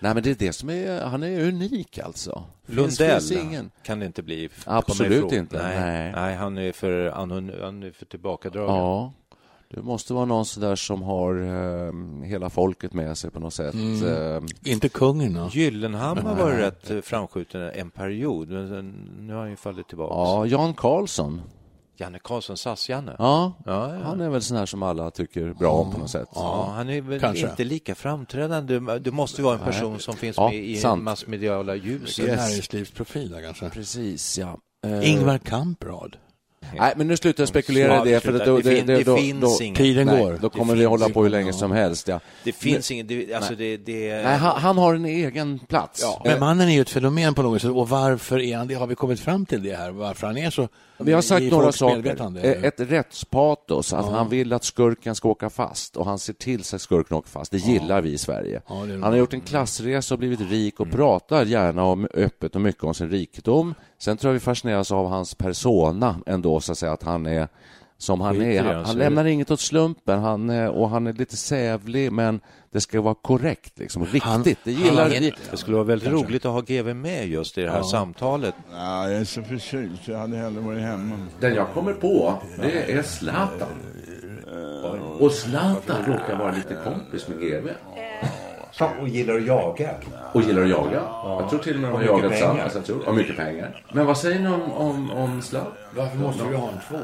Nej, 0.00 0.14
men 0.14 0.22
det 0.22 0.30
är 0.30 0.34
det 0.34 0.52
som 0.52 0.70
är, 0.70 1.00
han 1.04 1.22
är 1.22 1.40
unik 1.40 1.98
alltså. 1.98 2.44
Lundell 2.66 3.22
ingen. 3.32 3.70
kan 3.82 4.00
det 4.00 4.06
inte 4.06 4.22
bli. 4.22 4.48
Absolut 4.64 5.32
inte, 5.32 5.62
Nej, 5.62 5.80
nej. 5.80 6.12
nej. 6.16 6.34
han 6.36 6.58
är 6.58 6.72
för, 6.72 7.10
han 7.10 7.82
är 7.82 7.90
för 7.90 8.04
tillbakadragen. 8.06 8.74
Ja. 8.76 9.12
Det 9.74 9.82
måste 9.82 10.14
vara 10.14 10.24
någon 10.24 10.44
sådär 10.46 10.76
som 10.76 11.02
har 11.02 11.34
eh, 11.42 11.92
hela 12.26 12.50
folket 12.50 12.92
med 12.92 13.18
sig 13.18 13.30
på 13.30 13.40
något 13.40 13.54
sätt. 13.54 13.74
Eh, 13.74 14.72
Inte 14.72 14.88
kungen 14.88 15.34
då? 15.34 15.48
Gyllenhammar 15.52 16.34
var 16.34 16.50
rätt 16.50 16.90
eh, 16.90 17.00
framskjuten 17.00 17.60
en 17.74 17.90
period, 17.90 18.48
men 18.48 18.90
nu 19.20 19.32
har 19.32 19.40
han 19.40 19.50
ju 19.50 19.56
fallit 19.56 19.88
tillbaka. 19.88 20.14
ja, 20.14 20.46
Jan 20.46 20.74
Karlsson. 20.74 21.42
Janne 22.00 22.18
Karlsson, 22.18 22.56
SAS-Janne. 22.56 23.16
Ja, 23.18 23.52
Ja, 23.66 23.94
ja. 23.94 24.00
han 24.04 24.20
är 24.20 24.28
väl 24.28 24.42
sån 24.42 24.56
här 24.56 24.66
som 24.66 24.82
alla 24.82 25.10
tycker 25.10 25.52
bra 25.54 25.70
om 25.72 25.92
på 25.92 25.98
något 25.98 26.10
sätt. 26.10 26.28
Ja, 26.34 26.72
han 26.74 26.90
är 26.90 27.00
väl 27.00 27.20
kanske. 27.20 27.50
inte 27.50 27.64
lika 27.64 27.94
framträdande. 27.94 28.98
Det- 28.98 29.10
måste 29.10 29.42
vara 29.42 29.54
en 29.58 29.64
person 29.64 29.98
som 29.98 30.14
finns 30.14 30.36
Ja, 30.36 30.48
med 30.48 30.58
i 30.64 30.76
sant. 30.76 31.02
massmediala 31.02 31.74
ljuset. 31.74 32.24
Yes. 32.26 32.36
Näringslivsprofil 32.36 33.30
där 33.30 33.42
kanske? 33.42 33.70
Precis, 33.70 34.38
ja. 34.38 34.58
Eh, 34.86 35.10
Ingvar 35.12 35.38
Kamprad? 35.38 36.16
Nej, 36.76 36.92
men 36.96 37.06
nu 37.06 37.16
slutar 37.16 37.42
jag 37.42 37.48
spekulera 37.48 38.06
i 38.06 38.10
det. 38.10 38.20
För 38.20 38.34
att 38.40 38.44
då, 38.46 38.56
Det 38.56 38.62
fin- 38.62 38.86
det 38.86 39.02
då, 39.02 39.16
finns 39.16 39.58
då, 39.58 39.64
inget. 39.64 39.78
Tiden 39.78 40.06
nej, 40.06 40.22
går. 40.22 40.38
Då 40.40 40.50
kommer 40.50 40.74
Det 40.74 40.78
vi 40.80 40.84
hålla 40.86 41.08
på 41.08 41.20
hur 41.22 41.28
inget. 41.28 41.32
länge 41.40 41.52
som 41.52 41.72
helst. 41.72 42.08
Ja. 42.08 42.20
Det 42.44 42.52
finns 42.52 42.90
ingen... 42.90 43.06
Det, 43.06 43.34
alltså 43.34 43.54
det, 43.54 43.76
det, 43.76 44.22
Nej, 44.22 44.36
han, 44.36 44.60
han 44.60 44.78
har 44.78 44.94
en 44.94 45.04
egen 45.04 45.58
plats. 45.58 46.02
Eh, 46.04 46.10
Men 46.24 46.40
mannen 46.40 46.68
är 46.68 46.72
ju 46.72 46.80
ett 46.80 46.90
fenomen 46.90 47.34
på 47.34 47.42
något 47.42 47.62
sätt. 47.62 47.70
Och 47.70 47.88
varför 47.88 48.38
är 48.40 48.56
han 48.56 48.68
det? 48.68 48.74
Har 48.74 48.86
vi 48.86 48.94
kommit 48.94 49.20
fram 49.20 49.46
till 49.46 49.62
det 49.62 49.76
här? 49.76 49.90
Varför 49.90 50.26
han 50.26 50.38
är 50.38 50.50
så 50.50 50.68
Vi 50.98 51.12
har 51.12 51.22
sagt 51.22 51.50
några 51.50 51.72
saker. 51.72 52.16
Eh, 52.44 52.64
Ett 52.64 52.80
rättspatos, 52.80 53.92
att 53.92 54.06
han 54.10 54.28
vill 54.28 54.52
att 54.52 54.64
skurken 54.64 55.14
ska 55.14 55.28
åka 55.28 55.50
fast 55.50 55.96
och 55.96 56.04
han 56.06 56.18
ser 56.18 56.32
till 56.32 56.64
så 56.64 56.76
att 56.76 56.82
skurken 56.82 57.16
åker 57.16 57.28
fast. 57.30 57.50
Det 57.52 57.58
gillar 57.58 58.00
vi 58.00 58.12
i 58.12 58.18
Sverige. 58.18 58.60
Ja, 58.68 58.74
han 58.74 59.02
har 59.02 59.16
gjort 59.16 59.34
en 59.34 59.40
klassresa 59.40 60.14
och 60.14 60.18
blivit 60.18 60.40
rik 60.50 60.80
och 60.80 60.90
pratar 60.90 61.44
gärna 61.44 61.84
om, 61.84 62.08
öppet 62.14 62.54
och 62.54 62.60
mycket 62.60 62.84
om 62.84 62.94
sin 62.94 63.10
rikedom. 63.10 63.74
Sen 63.98 64.16
tror 64.16 64.28
jag 64.28 64.34
vi 64.34 64.40
fascineras 64.40 64.92
av 64.92 65.08
hans 65.08 65.34
persona 65.34 66.16
ändå, 66.26 66.60
så 66.60 66.72
att 66.72 66.78
säga, 66.78 66.92
att 66.92 67.02
han 67.02 67.26
är 67.26 67.48
som 68.00 68.20
han 68.20 68.36
är. 68.42 68.62
det, 68.62 68.68
Han, 68.68 68.76
alltså. 68.76 68.90
han 68.92 68.98
lämnar 68.98 69.24
inget 69.24 69.50
åt 69.50 69.60
slumpen 69.60 70.18
han, 70.20 70.50
är- 70.50 70.70
och 70.70 70.88
han 70.90 71.06
är 71.06 71.12
lite 71.12 71.36
sävlig, 71.36 72.12
men 72.12 72.40
det 72.72 72.80
ska 72.80 73.00
vara 73.00 73.14
korrekt, 73.14 73.78
liksom, 73.78 74.02
riktigt. 74.04 74.22
Han- 74.22 74.42
det 74.42 74.66
gillar 74.66 75.02
han- 75.10 75.30
det 75.50 75.56
skulle 75.56 75.76
vara 75.76 75.84
väldigt 75.86 76.08
roligt 76.08 76.44
att 76.44 76.52
ha 76.52 76.60
GV 76.60 76.94
med 76.94 77.28
just 77.28 77.58
i 77.58 77.62
det 77.62 77.70
här 77.70 77.82
samtalet. 77.82 78.54
Ja, 78.72 79.08
jag 79.10 79.20
är 79.20 79.24
så 79.24 79.42
förkyld 79.42 79.98
så 80.04 80.10
jag 80.10 80.18
hade 80.18 80.36
hellre 80.36 80.60
varit 80.60 80.80
hemma. 80.82 81.18
Den 81.40 81.54
jag 81.54 81.66
kommer 81.74 81.92
på, 81.92 82.34
det 82.62 82.92
är 82.92 83.02
Zlatan. 83.02 83.68
Och 85.20 85.32
Zlatan 85.32 85.96
råkar 86.06 86.38
vara 86.38 86.52
lite 86.52 86.76
kompis 86.84 87.28
med 87.28 87.40
GV. 87.40 87.68
Och 89.00 89.08
gillar 89.08 89.34
att 89.36 89.46
jaga. 89.46 89.90
Och 90.32 90.42
gillar 90.42 90.62
att 90.62 90.68
jaga. 90.68 91.02
Jag 91.24 91.50
tror 91.50 91.58
till 91.58 91.74
och 91.74 91.80
med 91.80 91.90
de 91.90 91.96
har 91.96 92.02
jagat. 92.04 92.74
Jag 92.74 92.84
tror. 92.84 93.08
Och 93.08 93.14
mycket 93.14 93.36
pengar. 93.36 93.82
Men 93.92 94.06
vad 94.06 94.18
säger 94.18 94.40
ni 94.40 94.48
om, 94.48 94.72
om, 94.72 95.10
om 95.10 95.42
Zlatan? 95.42 95.72
Varför 95.96 96.18
måste 96.18 96.44
vi 96.44 96.56
ha 96.56 96.68
en 96.68 96.78
två? 96.88 96.96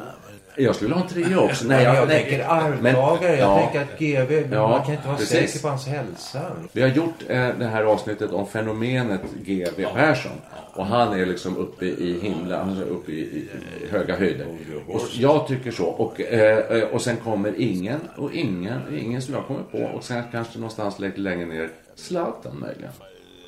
Jag 0.56 0.74
skulle 0.74 0.88
vilja 0.94 1.02
ha 1.02 1.08
en 1.08 1.14
trea 1.14 1.40
också. 1.44 1.66
Nej, 1.66 1.84
jag, 1.84 2.08
nej, 2.08 2.22
tänker 2.22 2.44
arvtagare. 2.48 3.36
Jag 3.36 3.50
ja. 3.50 3.58
tänker 3.58 3.82
att 3.82 3.98
GV, 3.98 4.54
Ja, 4.54 4.68
man 4.68 4.84
kan 4.84 4.94
inte 4.94 5.06
vara 5.06 5.16
precis. 5.16 5.50
säker 5.52 5.62
på 5.62 5.68
hans 5.68 5.86
hälsa. 5.86 6.40
Vi 6.72 6.82
har 6.82 6.88
gjort 6.88 7.14
eh, 7.28 7.48
det 7.58 7.66
här 7.66 7.84
avsnittet 7.84 8.32
om 8.32 8.46
fenomenet 8.46 9.20
GV 9.44 9.84
Persson. 9.94 10.32
Och 10.74 10.86
han 10.86 11.20
är 11.20 11.26
liksom 11.26 11.56
uppe 11.56 11.84
i 11.84 12.20
himlen, 12.22 12.68
alltså 12.68 12.84
uppe 12.84 13.12
i, 13.12 13.20
i, 13.20 13.48
höga 13.90 14.16
höjder. 14.16 14.46
Och 14.88 15.02
jag 15.14 15.46
tycker 15.48 15.70
så. 15.70 15.86
Och, 15.86 16.20
eh, 16.20 16.58
eh, 16.58 16.82
och 16.82 17.02
sen 17.02 17.16
kommer 17.16 17.60
ingen 17.60 18.00
och 18.16 18.32
ingen, 18.32 18.80
ingen 18.98 19.22
som 19.22 19.34
jag 19.34 19.46
kommer 19.46 19.62
på. 19.62 19.78
Och 19.78 20.04
sen 20.04 20.22
kanske 20.32 20.58
någonstans 20.58 20.98
lite 20.98 21.20
längre 21.20 21.46
ner, 21.46 21.70
Zlatan 21.94 22.60
möjligen. 22.60 22.92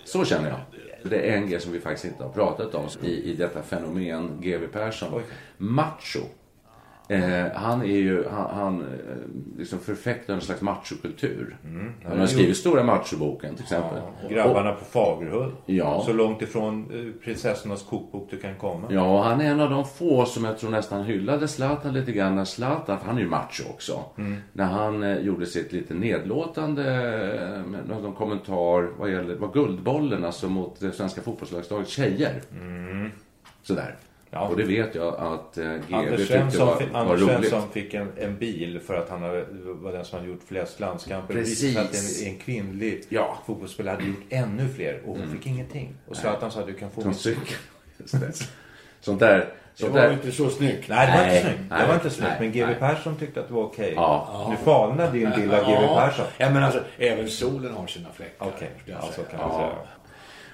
Så 0.04 0.24
känner 0.24 0.48
jag. 0.48 0.58
Det 1.10 1.30
är 1.30 1.36
en 1.36 1.50
grej 1.50 1.60
som 1.60 1.72
vi 1.72 1.80
faktiskt 1.80 2.04
inte 2.04 2.24
har 2.24 2.30
pratat 2.30 2.74
om 2.74 2.84
i, 3.02 3.10
i 3.10 3.34
detta 3.34 3.62
fenomen 3.62 4.30
GV 4.40 4.66
Persson. 4.72 5.22
Macho. 5.56 6.20
Eh, 7.08 7.46
han 7.54 7.82
är 7.82 7.86
ju, 7.86 8.24
han, 8.28 8.50
han 8.50 8.80
eh, 8.80 9.58
liksom 9.58 9.78
förfäktar 9.78 10.34
en 10.34 10.40
slags 10.40 10.60
machokultur. 10.60 11.56
Mm. 11.64 11.92
Han 12.04 12.18
har 12.18 12.26
skrivit 12.26 12.56
Stora 12.56 12.84
machoboken 12.84 13.54
till 13.54 13.62
exempel. 13.62 13.98
Ja, 14.22 14.28
grabbarna 14.28 14.72
på 14.72 14.84
Fagerhult. 14.84 15.54
Ja. 15.66 16.02
Så 16.06 16.12
långt 16.12 16.42
ifrån 16.42 16.90
eh, 16.92 17.22
prinsessornas 17.24 17.82
kokbok 17.82 18.28
du 18.30 18.38
kan 18.38 18.54
komma. 18.54 18.86
Ja, 18.90 19.18
och 19.18 19.24
han 19.24 19.40
är 19.40 19.50
en 19.50 19.60
av 19.60 19.70
de 19.70 19.84
få 19.84 20.24
som 20.24 20.44
jag 20.44 20.58
tror 20.58 20.70
nästan 20.70 21.04
hyllade 21.04 21.48
Zlatan 21.48 21.94
lite 21.94 22.12
grann. 22.12 22.34
När 22.34 22.44
Zlatan, 22.44 22.98
för 22.98 23.06
han 23.06 23.16
är 23.16 23.20
ju 23.20 23.28
macho 23.28 23.62
också. 23.70 24.04
Mm. 24.18 24.36
När 24.52 24.64
han 24.64 25.02
eh, 25.02 25.18
gjorde 25.18 25.46
sitt 25.46 25.72
lite 25.72 25.94
nedlåtande 25.94 26.84
eh, 27.54 27.82
någon 27.88 28.14
kommentar 28.14 28.90
vad 28.98 29.10
gäller 29.10 29.34
vad 29.34 29.52
Guldbollen, 29.52 30.24
alltså 30.24 30.48
mot 30.48 30.80
det 30.80 30.92
svenska 30.92 31.22
fotbollslagslaget 31.22 31.88
tjejer. 31.88 32.42
Mm. 32.60 33.10
Sådär. 33.62 33.96
Och 34.40 34.57
det 34.57 34.64
vet 34.64 34.94
jag 34.94 35.14
att 35.20 35.59
eh, 35.59 35.64
GB 35.64 35.94
Anders 35.94 36.16
tyckte 36.20 36.27
Svensson, 36.35 36.66
var, 36.66 36.77
fick, 36.77 36.92
var 36.92 37.01
Anders 37.01 37.20
roligt. 37.20 37.37
Svensson 37.49 37.70
fick 37.72 37.94
en, 37.94 38.09
en 38.18 38.38
bil 38.38 38.81
för 38.87 38.94
att 38.94 39.09
han 39.11 39.22
hade, 39.22 39.44
var 39.64 39.92
den 39.92 40.05
som 40.05 40.18
hade 40.18 40.31
gjort 40.31 40.42
flest 40.49 40.81
landskamper. 40.81 41.35
Precis. 41.35 41.75
Det 41.75 41.81
att 41.81 41.94
en, 42.25 42.33
en 42.33 42.38
kvinnlig 42.38 43.05
fotbollsspelare 43.46 43.94
hade 43.94 44.07
gjort 44.07 44.25
ännu 44.31 44.68
fler 44.68 45.01
och 45.05 45.09
hon 45.12 45.22
Mm. 45.22 45.37
fick 45.37 45.46
ingenting. 45.46 45.94
Och 46.09 46.16
Zlatan 46.16 46.51
sa 46.51 46.61
att 46.61 46.66
du 46.66 46.75
kan 46.75 46.90
få 46.90 47.05
min 47.05 47.14
cykel. 47.14 47.42
Det. 48.11 48.46
Sånt 49.01 49.20
där. 49.20 49.49
Sånt 49.75 49.92
var 49.92 50.01
där. 50.01 50.12
inte 50.12 50.33
så 50.33 50.51
snyggt. 50.51 50.88
Nej, 50.88 51.07
det 51.07 51.12
var 51.18 51.27
Nej, 51.27 51.37
inte 51.37 51.49
snyggt. 51.49 51.70
Det 51.70 51.77
nej, 51.77 51.87
var 51.88 51.94
inte 51.94 52.11
snyggt. 52.11 52.31
nej, 52.40 52.51
Men 52.51 52.53
GW. 52.68 52.75
Persson 52.79 53.16
tyckte 53.16 53.40
att 53.40 53.49
det 53.49 53.55
var 53.55 53.62
okej. 53.62 53.92
Ja. 53.96 54.46
Nu 54.51 54.64
falnade 54.64 55.12
din 55.18 55.31
bild 55.37 55.55
av 55.55 55.61
GW 55.61 55.72
Ja. 55.72 56.01
Persson. 56.01 56.27
Ja, 56.38 56.51
men 56.51 56.62
alltså, 56.62 56.81
även 56.99 57.29
solen 57.29 57.75
har 57.75 57.87
sina 57.87 58.09
fläckar. 58.12 58.46
Okej, 58.46 58.70
jag 58.85 58.96
ja, 59.03 59.09
så 59.16 59.22
kan 59.22 59.40
man 59.40 59.51
säga. 59.61 59.72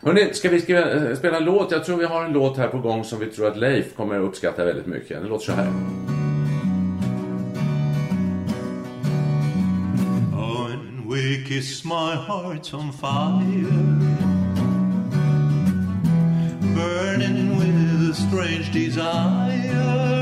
Hörrni, 0.05 0.35
ska 0.35 0.49
vi 0.49 0.61
skriva, 0.61 0.91
eh, 0.91 1.17
spela 1.17 1.37
en 1.37 1.45
låt? 1.45 1.71
Jag 1.71 1.85
tror 1.85 1.97
vi 1.97 2.05
har 2.05 2.25
en 2.25 2.33
låt 2.33 2.57
här 2.57 2.69
på 2.69 2.79
gång 2.79 3.05
som 3.05 3.19
vi 3.19 3.27
tror 3.27 3.49
att 3.49 3.57
Leif 3.57 3.97
kommer 3.97 4.17
att 4.17 4.23
uppskatta 4.23 4.65
väldigt 4.65 4.87
mycket. 4.87 5.21
Den 5.21 5.29
låter 5.29 5.45
så 5.45 5.53
här. 5.53 5.73
When 10.35 11.09
we 11.11 11.45
kiss 11.49 11.85
my 11.85 12.15
heart's 12.29 12.75
on 12.75 12.93
fire 12.93 13.73
Burning 16.75 17.59
with 17.59 18.11
a 18.11 18.15
strange 18.15 18.71
desire 18.73 20.22